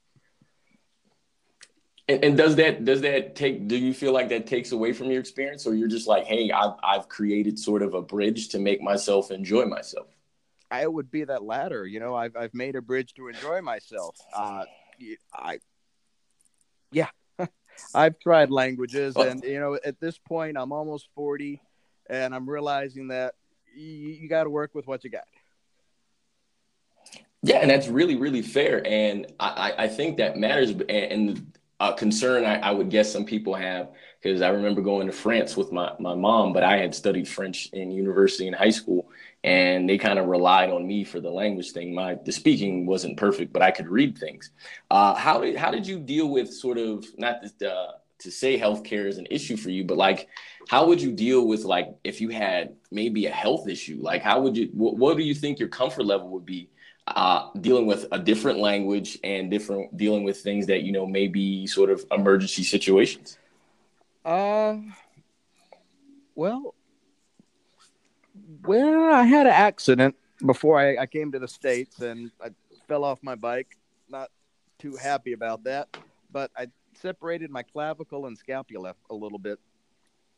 [2.09, 3.67] And, and, does that does that take?
[3.67, 6.51] Do you feel like that takes away from your experience, or you're just like, hey,
[6.51, 10.07] I've I've created sort of a bridge to make myself enjoy myself?
[10.69, 11.85] I would be that latter.
[11.85, 14.17] You know, I've I've made a bridge to enjoy myself.
[14.35, 14.65] Uh,
[15.33, 15.59] I,
[16.91, 17.09] yeah,
[17.93, 21.61] I've tried languages, and you know, at this point, I'm almost forty,
[22.09, 23.35] and I'm realizing that
[23.75, 25.25] you, you got to work with what you got.
[27.41, 30.71] Yeah, and that's really, really fair, and I, I think that matters.
[30.71, 33.89] And, and a concern I, I, would guess some people have
[34.21, 37.69] because I remember going to France with my, my mom, but I had studied French
[37.73, 39.09] in university and high school,
[39.43, 41.93] and they kind of relied on me for the language thing.
[41.93, 44.51] My the speaking wasn't perfect, but I could read things.
[44.89, 48.57] Uh, how did how did you deal with sort of not the, uh, to say
[48.57, 50.29] healthcare is an issue for you, but like
[50.69, 53.99] how would you deal with like if you had maybe a health issue?
[54.01, 56.69] Like how would you what, what do you think your comfort level would be
[57.05, 61.27] uh, dealing with a different language and different dealing with things that you know may
[61.27, 63.37] be sort of emergency situations?
[64.23, 64.77] Uh,
[66.33, 66.73] well,
[68.65, 72.49] well, I had an accident before I, I came to the states, and I
[72.87, 73.77] fell off my bike.
[74.09, 74.29] Not
[74.79, 75.95] too happy about that,
[76.31, 79.59] but I separated my clavicle and scapula a little bit,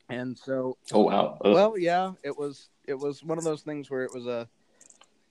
[0.10, 0.78] and so.
[0.92, 1.38] Oh wow!
[1.44, 1.54] Ugh.
[1.54, 4.48] Well, yeah, it was it was one of those things where it was a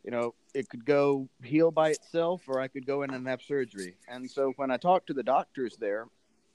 [0.05, 3.41] you know, it could go heal by itself or I could go in and have
[3.41, 3.95] surgery.
[4.07, 6.07] And so when I talked to the doctors there,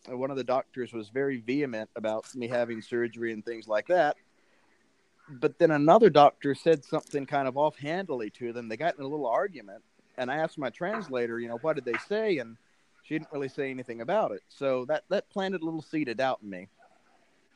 [0.10, 3.88] uh, one of the doctors was very vehement about me having surgery and things like
[3.88, 4.16] that.
[5.30, 8.68] But then another doctor said something kind of offhandedly to them.
[8.68, 9.84] They got in a little argument,
[10.18, 12.40] and I asked my translator, you know, what did they say?
[12.40, 12.58] And
[13.04, 14.42] she didn't really say anything about it.
[14.50, 16.68] So that, that planted a little seed of doubt in me.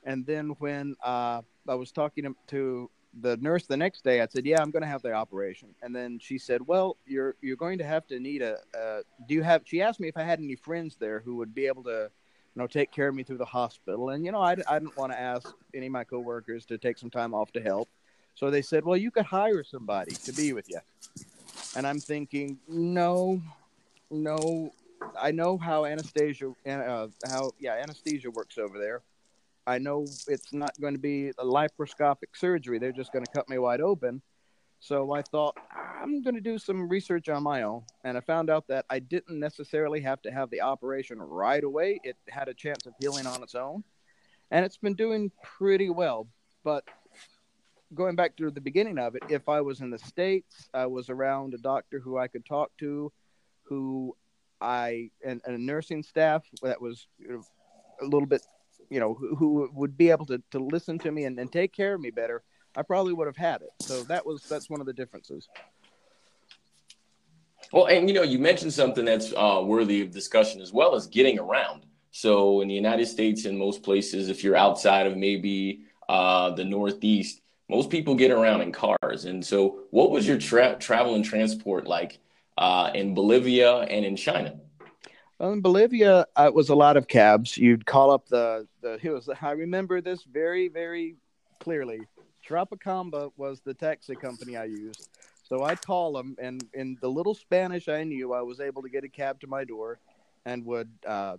[0.03, 2.89] And then when uh, I was talking to
[3.21, 5.95] the nurse the next day, I said, "Yeah, I'm going to have the operation." And
[5.95, 8.57] then she said, "Well, you're you're going to have to need a.
[8.77, 11.53] Uh, do you have?" She asked me if I had any friends there who would
[11.53, 12.09] be able to,
[12.55, 14.09] you know, take care of me through the hospital.
[14.09, 16.97] And you know, I, I didn't want to ask any of my coworkers to take
[16.97, 17.89] some time off to help.
[18.35, 20.79] So they said, "Well, you could hire somebody to be with you."
[21.75, 23.41] And I'm thinking, no,
[24.11, 24.71] no,
[25.19, 29.01] I know how anesthesia, uh, how yeah, anesthesia works over there.
[29.65, 32.79] I know it's not going to be a laparoscopic surgery.
[32.79, 34.21] They're just going to cut me wide open.
[34.83, 35.55] So I thought
[36.01, 38.99] I'm going to do some research on my own, and I found out that I
[38.99, 42.01] didn't necessarily have to have the operation right away.
[42.03, 43.85] It had a chance of healing on its own,
[44.51, 46.27] and it's been doing pretty well.
[46.65, 46.83] But
[47.93, 51.09] going back to the beginning of it, if I was in the states, I was
[51.09, 53.09] around a doctor who I could talk to,
[53.61, 54.17] who
[54.59, 57.07] I and, and a nursing staff that was
[58.01, 58.41] a little bit
[58.89, 61.73] you know, who, who would be able to, to listen to me and, and take
[61.73, 62.43] care of me better,
[62.75, 63.71] I probably would have had it.
[63.79, 65.47] So that was that's one of the differences.
[67.71, 71.07] Well, and you know, you mentioned something that's uh, worthy of discussion as well as
[71.07, 71.85] getting around.
[72.11, 76.63] So in the United States, in most places, if you're outside of maybe uh, the
[76.63, 79.25] Northeast, most people get around in cars.
[79.25, 82.19] And so, what was your tra- travel and transport like
[82.57, 84.59] uh, in Bolivia and in China?
[85.39, 87.57] Well, in Bolivia, uh, it was a lot of cabs.
[87.57, 88.99] You'd call up the the.
[89.01, 89.29] It was.
[89.41, 91.15] I remember this very very
[91.59, 92.01] clearly.
[92.47, 95.09] Tropicamba was the taxi company I used.
[95.43, 98.89] So I'd call them, and in the little Spanish I knew, I was able to
[98.89, 99.99] get a cab to my door
[100.45, 101.37] and would uh,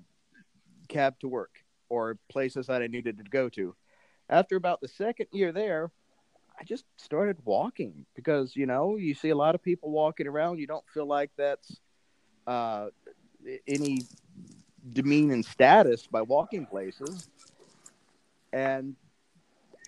[0.89, 1.51] cab to work
[1.89, 3.75] or places that I needed to go to.
[4.29, 5.91] After about the second year there,
[6.59, 10.59] I just started walking because, you know, you see a lot of people walking around.
[10.59, 11.81] You don't feel like that's
[12.47, 12.89] uh,
[13.67, 14.03] any
[14.93, 17.29] demeaning status by walking places.
[18.53, 18.95] And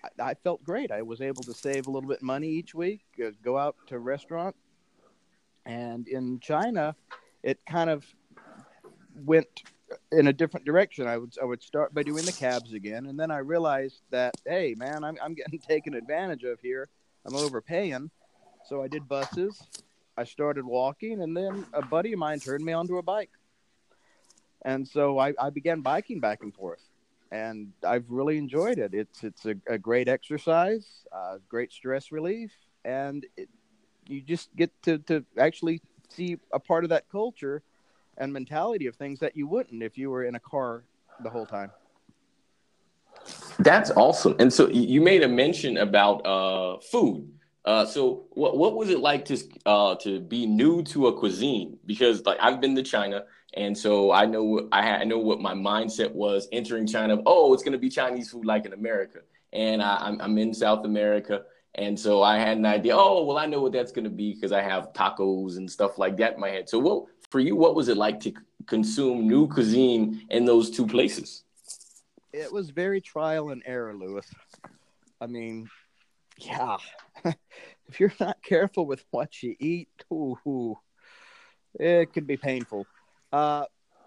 [0.03, 0.91] I, I felt great.
[0.91, 3.75] I was able to save a little bit of money each week, uh, go out
[3.87, 4.55] to a restaurant.
[5.65, 6.95] And in China,
[7.43, 8.05] it kind of
[9.25, 9.63] went
[10.11, 11.07] in a different direction.
[11.07, 14.35] I would I would start by doing the cabs again, and then I realized that
[14.45, 16.87] hey, man, I'm I'm getting taken advantage of here.
[17.25, 18.09] I'm overpaying,
[18.65, 19.61] so I did buses.
[20.17, 23.31] I started walking, and then a buddy of mine turned me onto a bike,
[24.63, 26.81] and so I, I began biking back and forth,
[27.31, 28.93] and I've really enjoyed it.
[28.93, 32.51] It's it's a, a great exercise, uh, great stress relief,
[32.85, 33.49] and it,
[34.07, 37.63] you just get to to actually see a part of that culture
[38.17, 40.83] and mentality of things that you wouldn't if you were in a car
[41.23, 41.71] the whole time.
[43.59, 44.35] That's awesome.
[44.39, 47.29] And so you made a mention about uh, food.
[47.65, 51.77] Uh, so what what was it like to uh, to be new to a cuisine?
[51.85, 55.53] Because like I've been to China, and so I know I, I know what my
[55.53, 57.21] mindset was entering China.
[57.25, 59.19] Oh, it's going to be Chinese food like in America,
[59.53, 61.43] and I, I'm I'm in South America,
[61.75, 62.95] and so I had an idea.
[62.95, 65.97] Oh, well, I know what that's going to be because I have tacos and stuff
[65.97, 66.69] like that in my head.
[66.69, 68.33] So what for you, what was it like to
[68.65, 71.43] consume new cuisine in those two places?
[72.33, 74.27] It was very trial and error, Lewis.
[75.19, 75.69] I mean,
[76.37, 76.77] yeah,
[77.25, 80.77] if you're not careful with what you eat, ooh, ooh,
[81.79, 82.85] it could be painful.
[83.31, 83.65] Uh,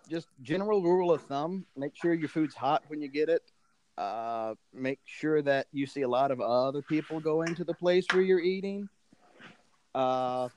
[0.09, 3.43] just general rule of thumb: make sure your food's hot when you get it.
[3.99, 8.07] Uh, make sure that you see a lot of other people go into the place
[8.13, 8.89] where you're eating.
[9.95, 10.49] Uh,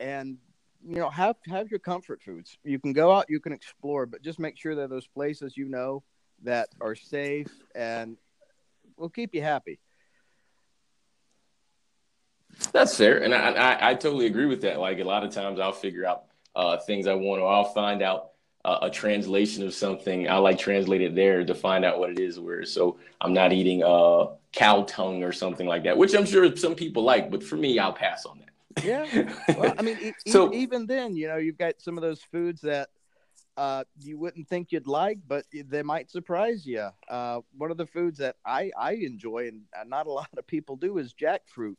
[0.00, 0.38] and
[0.86, 4.22] you know have have your comfort foods you can go out you can explore but
[4.22, 6.02] just make sure that those places you know
[6.42, 8.16] that are safe and
[8.96, 9.78] will keep you happy
[12.72, 15.60] that's fair and i i, I totally agree with that like a lot of times
[15.60, 16.24] i'll figure out
[16.56, 18.30] uh, things i want or i'll find out
[18.64, 22.18] uh, a translation of something i like translate it there to find out what it
[22.18, 26.26] is where so i'm not eating uh cow tongue or something like that which i'm
[26.26, 29.06] sure some people like but for me i'll pass on that yeah.
[29.48, 32.60] Well, I mean, e- so, even then, you know, you've got some of those foods
[32.62, 32.88] that
[33.56, 36.88] uh, you wouldn't think you'd like, but they might surprise you.
[37.08, 40.76] Uh, one of the foods that I, I enjoy and not a lot of people
[40.76, 41.76] do is jackfruit.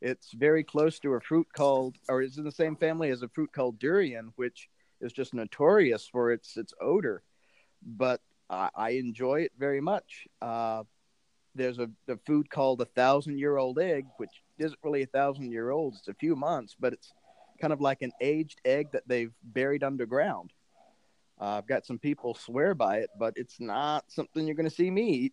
[0.00, 3.28] It's very close to a fruit called, or it's in the same family as a
[3.28, 4.68] fruit called durian, which
[5.00, 7.22] is just notorious for its its odor.
[7.82, 10.26] But I, I enjoy it very much.
[10.40, 10.84] Uh,
[11.54, 15.50] there's a, a food called a thousand year old egg, which isn't really a thousand
[15.50, 15.94] year old.
[15.94, 17.12] It's a few months, but it's
[17.60, 20.52] kind of like an aged egg that they've buried underground.
[21.40, 24.74] Uh, I've got some people swear by it, but it's not something you're going to
[24.74, 25.32] see me eat.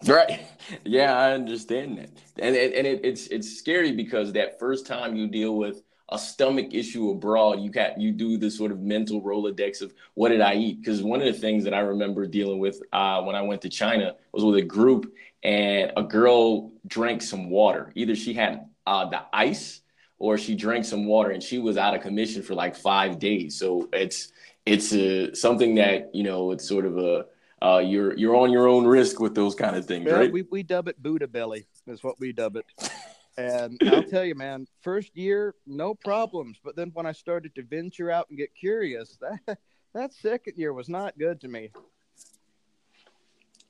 [0.06, 0.46] Right.
[0.84, 5.16] Yeah, I understand that, and and, and it, it's it's scary because that first time
[5.16, 9.22] you deal with a stomach issue abroad, you got you do this sort of mental
[9.22, 10.80] rolodex of what did I eat?
[10.80, 13.68] Because one of the things that I remember dealing with uh, when I went to
[13.70, 17.92] China was with a group, and a girl drank some water.
[17.94, 19.80] Either she had uh, the ice
[20.18, 23.58] or she drank some water, and she was out of commission for like five days.
[23.58, 24.32] So it's
[24.66, 27.26] it's a, something that you know it's sort of a
[27.64, 30.30] uh, you're you're on your own risk with those kind of things, right?
[30.30, 32.66] We we dub it Buddha belly is what we dub it.
[33.36, 36.56] And I'll tell you, man, first year, no problems.
[36.62, 39.58] But then when I started to venture out and get curious, that
[39.92, 41.72] that second year was not good to me.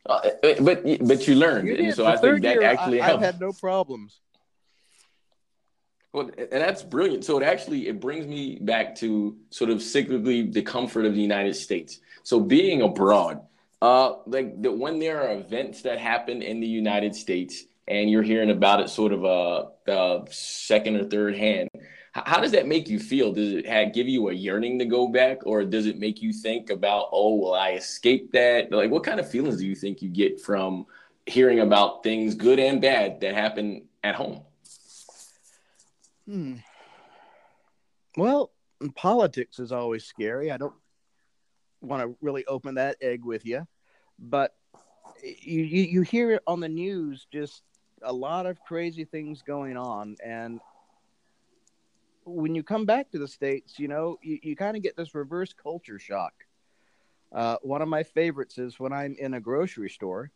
[0.05, 0.21] Uh,
[0.61, 3.23] but but you learned, you and so I think that actually I, helped.
[3.23, 4.21] I've had no problems.
[6.13, 7.25] Well, and that's brilliant.
[7.25, 11.23] So it actually it brings me back to sort of cyclically the comfort of the
[11.23, 12.01] United States.
[12.23, 13.41] So being abroad,
[13.83, 18.22] uh, like the, when there are events that happen in the United States and you're
[18.22, 21.68] hearing about it sort of a, a second or third hand.
[22.12, 23.33] How does that make you feel?
[23.33, 26.70] Does it give you a yearning to go back, or does it make you think
[26.70, 28.70] about, oh, well, I escaped that?
[28.70, 30.87] Like, what kind of feelings do you think you get from
[31.27, 34.43] hearing about things, good and bad, that happen at home?
[36.27, 36.57] Hmm.
[38.16, 38.53] Well,
[38.95, 40.53] politics is always scary.
[40.53, 40.75] I don't
[41.85, 43.66] want to really open that egg with you,
[44.18, 44.55] but
[45.22, 47.62] you, you, you hear it on the news just
[48.03, 50.16] a lot of crazy things going on.
[50.24, 50.61] And
[52.24, 55.14] when you come back to the states you know you, you kind of get this
[55.14, 56.32] reverse culture shock.
[57.32, 60.30] Uh, one of my favorites is when i'm in a grocery store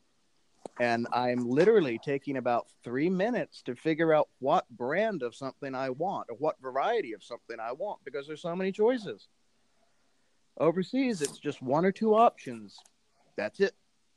[0.80, 5.90] and I'm literally taking about three minutes to figure out what brand of something I
[5.90, 9.28] want or what variety of something I want because there's so many choices.
[10.58, 12.76] Overseas, it's just one or two options.
[13.36, 13.74] That's it.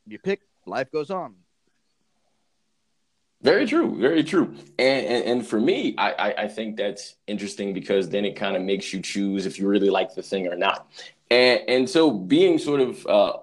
[0.07, 1.35] You pick, life goes on.
[3.41, 4.53] Very true, very true.
[4.77, 8.55] And and, and for me, I, I, I think that's interesting because then it kind
[8.55, 10.91] of makes you choose if you really like the thing or not.
[11.29, 13.33] And and so being sort of uh,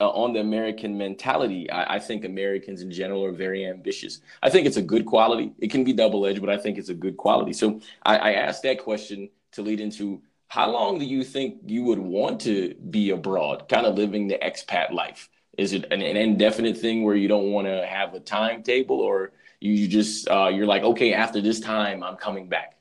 [0.00, 4.20] uh, on the American mentality, I, I, think Americans in general are very ambitious.
[4.42, 5.52] I think it's a good quality.
[5.58, 7.52] It can be double edged, but I think it's a good quality.
[7.52, 11.82] So I, I asked that question to lead into how long do you think you
[11.84, 15.28] would want to be abroad, kind of living the expat life?
[15.58, 19.32] Is it an, an indefinite thing where you don't want to have a timetable, or
[19.60, 22.76] you just uh, you're like, okay, after this time, I'm coming back?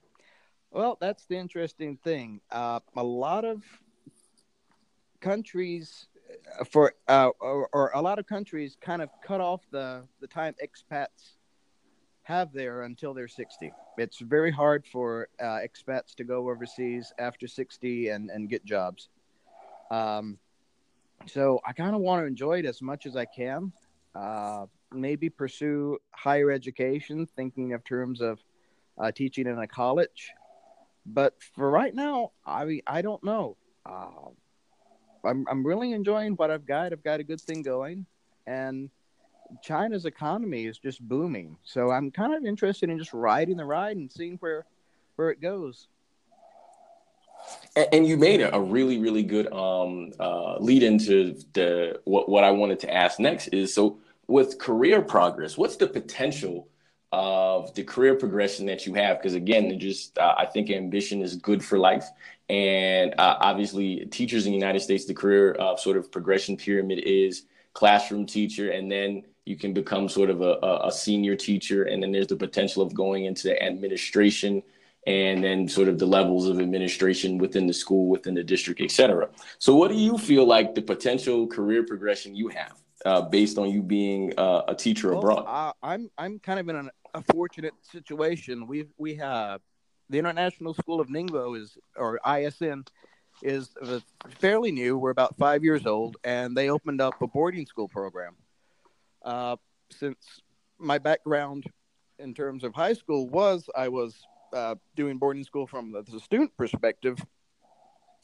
[0.71, 2.41] Well, that's the interesting thing.
[2.51, 3.63] Uh, a lot of
[5.21, 6.07] countries
[6.69, 10.53] for uh, or, or, a lot of countries kind of cut off the the time
[10.63, 11.34] expats
[12.25, 17.47] have there until they're 60 it's very hard for uh, expats to go overseas after
[17.47, 19.09] 60 and and get jobs.
[19.91, 20.37] Um,
[21.27, 23.71] so i kind of want to enjoy it as much as i can.
[24.13, 28.39] Uh, maybe pursue higher education thinking of terms of
[28.97, 30.31] uh, teaching in a college.
[31.05, 33.57] But for right now i i don't know.
[33.85, 34.31] Uh,
[35.23, 36.91] I'm I'm really enjoying what I've got.
[36.91, 38.05] I've got a good thing going,
[38.45, 38.89] and
[39.61, 41.57] China's economy is just booming.
[41.63, 44.65] So I'm kind of interested in just riding the ride and seeing where
[45.15, 45.87] where it goes.
[47.75, 52.29] And, and you made a, a, really really good um, uh, lead into the what
[52.29, 56.67] what I wanted to ask next is so with career progress, what's the potential
[57.11, 59.19] of the career progression that you have?
[59.19, 62.05] Because again, just uh, I think ambition is good for life.
[62.49, 66.99] And uh, obviously, teachers in the United States, the career uh, sort of progression pyramid
[66.99, 67.43] is
[67.73, 72.11] classroom teacher, and then you can become sort of a, a, senior teacher, and then
[72.11, 74.63] there's the potential of going into the administration,
[75.05, 78.89] and then sort of the levels of administration within the school, within the district, et
[78.89, 79.29] cetera.
[79.59, 82.73] So, what do you feel like the potential career progression you have?
[83.05, 85.45] Uh, based on you being uh, a teacher well, abroad?
[85.45, 88.65] Uh, I'm I'm kind of in an, a fortunate situation.
[88.65, 89.61] We we have
[90.09, 92.83] the International School of Ningbo is, or ISN,
[93.43, 93.69] is
[94.39, 94.97] fairly new.
[94.97, 98.35] We're about five years old, and they opened up a boarding school program.
[99.25, 99.55] Uh,
[99.89, 100.41] since
[100.77, 101.65] my background
[102.19, 104.15] in terms of high school was I was
[104.53, 107.17] uh, doing boarding school from the, the, student perspective,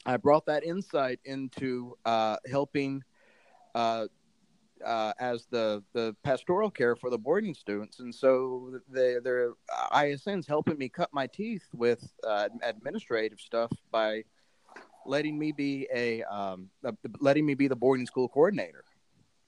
[0.06, 3.04] I brought that insight into uh, helping
[3.76, 4.08] uh,
[4.86, 9.54] uh, as the the pastoral care for the boarding students, and so they, their
[9.91, 14.24] ISN's helping me cut my teeth with uh, administrative stuff by
[15.06, 16.70] letting me be a um,
[17.20, 18.84] letting me be the boarding school coordinator,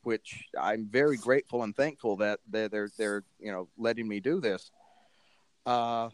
[0.03, 4.39] which I'm very grateful and thankful that they're they're, they're you know letting me do
[4.39, 4.71] this.
[5.65, 6.09] Uh,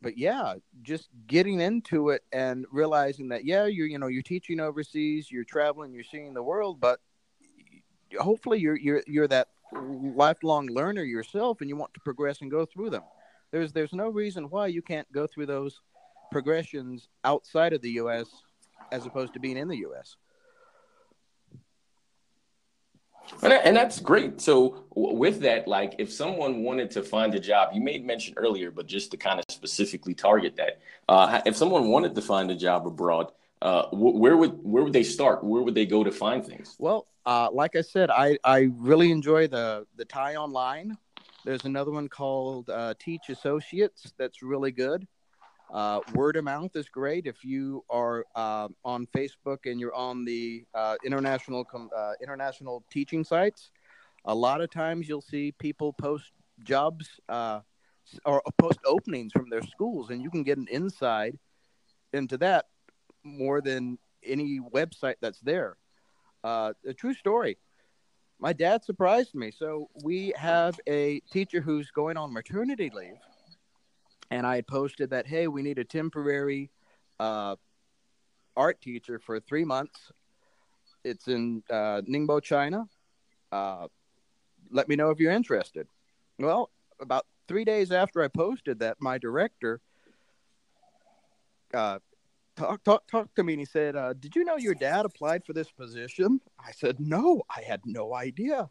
[0.00, 4.60] but yeah, just getting into it and realizing that yeah, you're you know you're teaching
[4.60, 7.00] overseas, you're traveling, you're seeing the world, but
[8.18, 12.64] hopefully you're you're you're that lifelong learner yourself and you want to progress and go
[12.64, 13.02] through them
[13.54, 15.80] there's there's no reason why you can't go through those
[16.32, 18.26] progressions outside of the US
[18.90, 20.16] as opposed to being in the US
[23.42, 24.40] and that's great.
[24.40, 28.70] So with that, like if someone wanted to find a job, you made mention earlier,
[28.70, 32.56] but just to kind of specifically target that, uh, if someone wanted to find a
[32.56, 35.42] job abroad, uh, where would where would they start?
[35.42, 36.76] Where would they go to find things?
[36.78, 40.98] Well, uh, like I said, I, I really enjoy the the TIE Online.
[41.44, 45.06] There's another one called uh, Teach Associates that's really good.
[45.72, 50.24] Uh, word of mouth is great if you are uh, on Facebook and you're on
[50.24, 53.70] the uh, international uh, international teaching sites.
[54.26, 57.60] A lot of times you'll see people post jobs uh,
[58.24, 61.38] or post openings from their schools, and you can get an inside
[62.12, 62.66] into that
[63.24, 65.76] more than any website that's there.
[66.42, 67.58] Uh, a true story.
[68.38, 69.50] My dad surprised me.
[69.50, 73.16] So we have a teacher who's going on maternity leave,
[74.30, 76.70] and I had posted that, hey, we need a temporary
[77.20, 77.56] uh,
[78.56, 80.12] art teacher for three months.
[81.04, 82.88] It's in uh, Ningbo, China.
[83.52, 83.88] Uh,
[84.70, 85.86] let me know if you're interested.
[86.38, 86.70] Well,
[87.00, 89.80] about three days after I posted that, my director
[91.74, 91.98] uh,
[92.56, 95.44] talk talk talk to me and he said uh, did you know your dad applied
[95.44, 98.68] for this position i said no i had no idea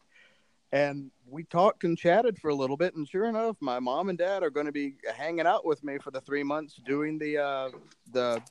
[0.74, 4.18] and we talked and chatted for a little bit and sure enough my mom and
[4.18, 7.38] dad are going to be hanging out with me for the three months doing the
[7.38, 7.70] uh,
[8.12, 8.42] the,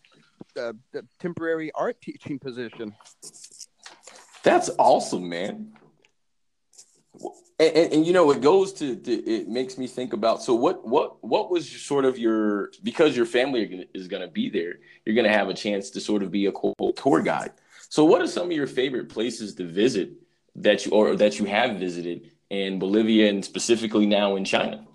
[0.55, 2.95] the, the temporary art teaching position
[4.41, 5.71] that's awesome man
[7.59, 10.41] And, and, and, you know, it goes to, to, it makes me think about.
[10.41, 14.49] So, what what what was sort of your because your family is going to be
[14.49, 16.53] there, you're going to have a chance to sort of be a
[16.95, 17.53] tour guide.
[17.89, 20.22] So, what are some of your favorite places to visit
[20.55, 24.85] that you or that you have visited in Bolivia and specifically now in China?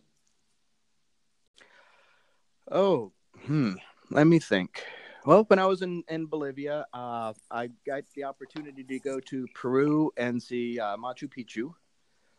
[2.70, 3.12] Oh,
[3.46, 3.72] hmm.
[4.10, 4.82] Let me think.
[5.26, 9.46] Well, when I was in, in Bolivia, uh, I got the opportunity to go to
[9.54, 11.72] Peru and see uh, Machu Picchu.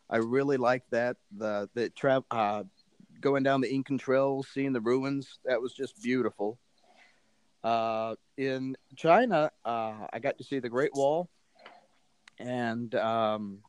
[0.09, 1.17] I really liked that.
[1.37, 2.63] The the tra- uh,
[3.21, 6.57] going down the Incan Trail, seeing the ruins, that was just beautiful.
[7.63, 11.29] Uh, in China, uh, I got to see the Great Wall,
[12.39, 13.59] and um,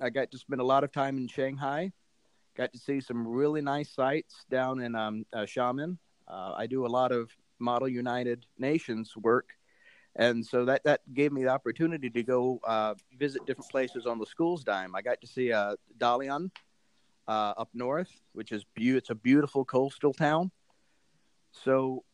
[0.00, 1.92] I got to spend a lot of time in Shanghai.
[2.56, 5.98] Got to see some really nice sights down in um, uh, Xiamen.
[6.26, 9.50] Uh, I do a lot of Model United Nations work,
[10.16, 14.18] and so that that gave me the opportunity to go uh, visit different places on
[14.18, 14.96] the school's dime.
[14.96, 16.50] I got to see uh, Dalian
[17.28, 20.50] uh, up north, which is be- it's a beautiful coastal town.
[21.52, 22.04] So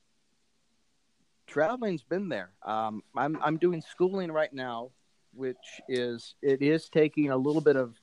[1.47, 2.53] traveling's been there.
[2.65, 4.91] Um, I'm I'm doing schooling right now,
[5.35, 7.95] which is it is taking a little bit of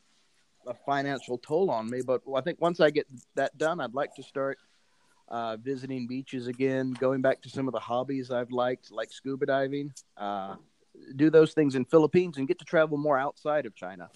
[0.68, 2.02] a financial toll on me.
[2.06, 4.58] But I think once I get that done, I'd like to start
[5.30, 9.46] uh, visiting beaches again, going back to some of the hobbies I've liked, like scuba
[9.46, 9.94] diving.
[10.18, 10.56] Uh,
[11.16, 14.10] do those things in Philippines and get to travel more outside of China.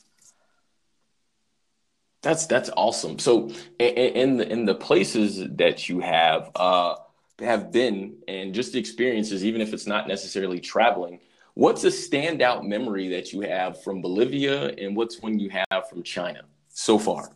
[2.22, 3.20] That's that's awesome.
[3.20, 3.50] So
[3.80, 6.96] in the in the places that you have uh,
[7.40, 11.20] have been and just the experiences, even if it's not necessarily traveling,
[11.54, 16.04] what's a standout memory that you have from Bolivia, and what's one you have from
[16.04, 17.30] China so far?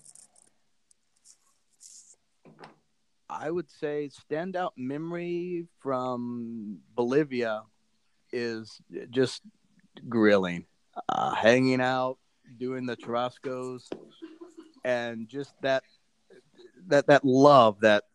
[3.30, 7.64] I would say standout memory from Bolivia
[8.32, 9.42] is just
[10.08, 10.66] grilling,
[11.10, 12.18] uh, hanging out,
[12.58, 13.84] doing the churrascos,
[14.84, 15.84] and just that
[16.88, 18.06] that that love that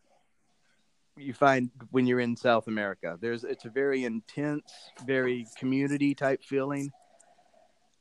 [1.17, 3.17] you find when you're in South America.
[3.19, 4.71] There's it's a very intense,
[5.05, 6.91] very community type feeling,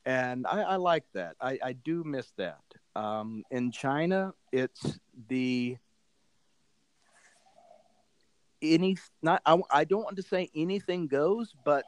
[0.05, 1.37] and I, I like that.
[1.41, 2.63] I, I do miss that.
[2.97, 4.99] Um, in China, it's
[5.29, 5.77] the
[8.63, 11.85] any not I, I don't want to say anything goes, but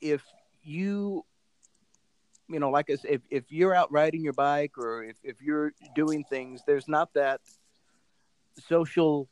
[0.00, 0.22] if
[0.62, 1.24] you
[2.48, 5.40] you know like I said, if, if you're out riding your bike or if, if
[5.40, 7.40] you're doing things, there's not that
[8.68, 9.28] social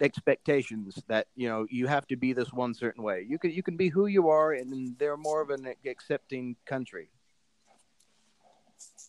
[0.00, 3.24] expectations that you know you have to be this one certain way.
[3.28, 7.08] You can you can be who you are, and they're more of an accepting country.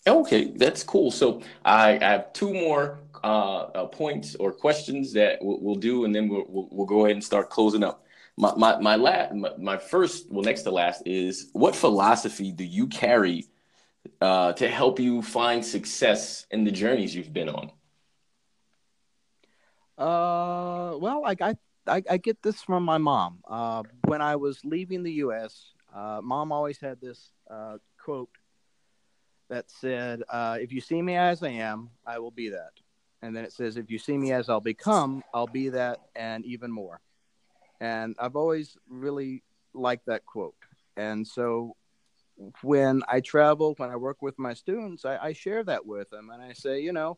[0.08, 1.10] Okay, that's cool.
[1.10, 6.06] So I, I have two more uh, uh, points or questions that we'll, we'll do,
[6.06, 8.06] and then we'll, we'll, we'll go ahead and start closing up.
[8.38, 12.64] My my my, la- my, my first, well, next to last is what philosophy do
[12.64, 13.48] you carry
[14.22, 17.72] uh, to help you find success in the journeys you've been on?
[19.98, 20.45] Uh,
[21.26, 21.56] I I,
[21.88, 23.40] I, I get this from my mom.
[23.48, 28.30] Uh, when I was leaving the U.S., uh, mom always had this uh, quote
[29.50, 32.72] that said, uh, "If you see me as I am, I will be that."
[33.22, 36.46] And then it says, "If you see me as I'll become, I'll be that and
[36.46, 37.00] even more."
[37.80, 40.56] And I've always really liked that quote.
[40.98, 41.76] And so
[42.62, 46.30] when I travel, when I work with my students, I, I share that with them,
[46.30, 47.18] and I say, you know,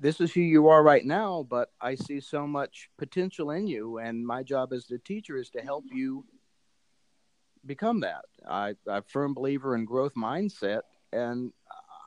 [0.00, 3.98] this is who you are right now, but I see so much potential in you,
[3.98, 6.24] and my job as the teacher is to help you
[7.64, 8.24] become that.
[8.48, 10.82] I, I'm a firm believer in growth mindset,
[11.12, 11.52] and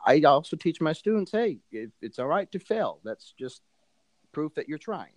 [0.05, 2.99] I also teach my students, hey, it, it's all right to fail.
[3.03, 3.61] That's just
[4.31, 5.11] proof that you're trying.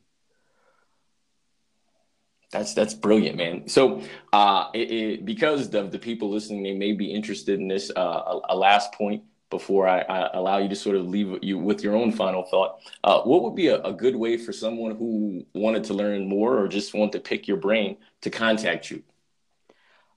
[2.51, 3.69] That's that's brilliant, man.
[3.69, 4.03] So,
[4.33, 7.93] uh, it, it, because of the people listening, they may be interested in this.
[7.95, 11.59] Uh, a, a, last point before I, I, allow you to sort of leave you
[11.59, 12.81] with your own final thought.
[13.03, 16.57] Uh, what would be a, a, good way for someone who wanted to learn more
[16.57, 19.03] or just want to pick your brain to contact you?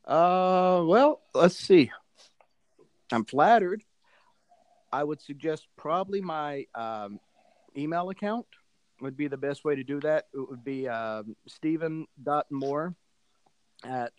[0.05, 1.91] Uh, well, let's see.
[3.11, 3.83] I'm flattered.
[4.91, 7.19] I would suggest probably my um,
[7.75, 8.45] email account
[9.01, 10.27] would be the best way to do that.
[10.33, 12.95] It would be um, stephen.moore
[13.83, 14.13] at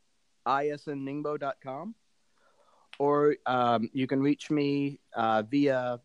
[0.46, 1.94] isnningbo.com.
[2.98, 6.00] Or um, you can reach me uh, via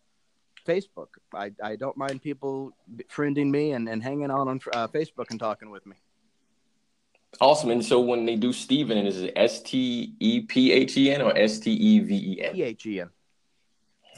[0.68, 1.08] Facebook.
[1.34, 2.72] I, I don't mind people
[3.12, 5.96] friending me and, and hanging out on uh, Facebook and talking with me.
[7.40, 7.70] Awesome.
[7.70, 11.22] And so when they do Stephen, is it S T E P H E N
[11.22, 12.54] or S T E V E N?
[12.54, 13.10] P H E N.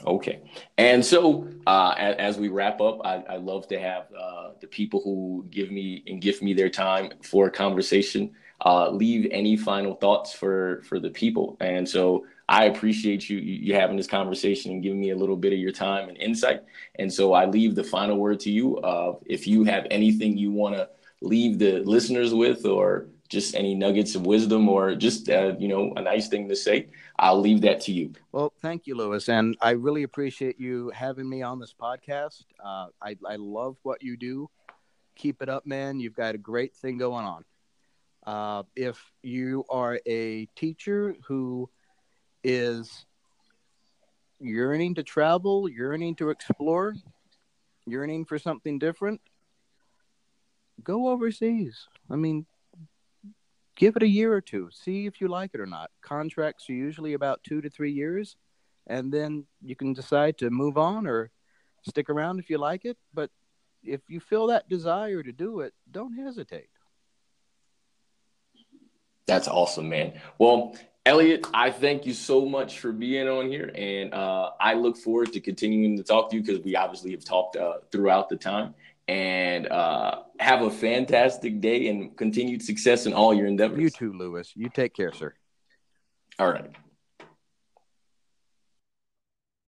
[0.06, 0.40] Okay.
[0.78, 4.66] And so uh, as, as, we wrap up, I, I love to have uh, the
[4.66, 8.34] people who give me and gift me their time for a conversation.
[8.64, 11.56] uh, leave any final thoughts for for the people.
[11.60, 15.54] And so I appreciate you you having this conversation and giving me a little bit
[15.54, 16.60] of your time and insight.
[16.96, 18.76] And so I leave the final word to you.
[18.76, 20.90] Uh, if you have anything you want to
[21.22, 25.94] leave the listeners with, or just any nuggets of wisdom, or just uh, you know
[25.96, 28.12] a nice thing to say, I'll leave that to you.
[28.32, 32.44] Well, thank you, Lewis, and I really appreciate you having me on this podcast.
[32.62, 34.50] Uh, I I love what you do.
[35.16, 36.00] Keep it up, man.
[36.00, 37.44] You've got a great thing going on.
[38.26, 41.70] Uh, if you are a teacher who
[42.44, 43.04] is
[44.40, 46.94] yearning to travel, yearning to explore,
[47.86, 49.20] yearning for something different,
[50.82, 51.86] go overseas.
[52.10, 52.46] I mean,
[53.76, 55.90] give it a year or two, see if you like it or not.
[56.02, 58.36] Contracts are usually about two to three years,
[58.86, 61.30] and then you can decide to move on or
[61.88, 62.96] stick around if you like it.
[63.14, 63.30] But
[63.82, 66.68] if you feel that desire to do it, don't hesitate.
[69.26, 70.20] That's awesome, man.
[70.38, 70.74] Well,
[71.04, 75.32] Elliot, I thank you so much for being on here, and uh, I look forward
[75.32, 78.74] to continuing to talk to you because we obviously have talked uh, throughout the time.
[79.08, 83.80] And uh, have a fantastic day and continued success in all your endeavors.
[83.80, 84.52] You too, Lewis.
[84.54, 85.34] You take care, sir.
[86.38, 86.70] All right.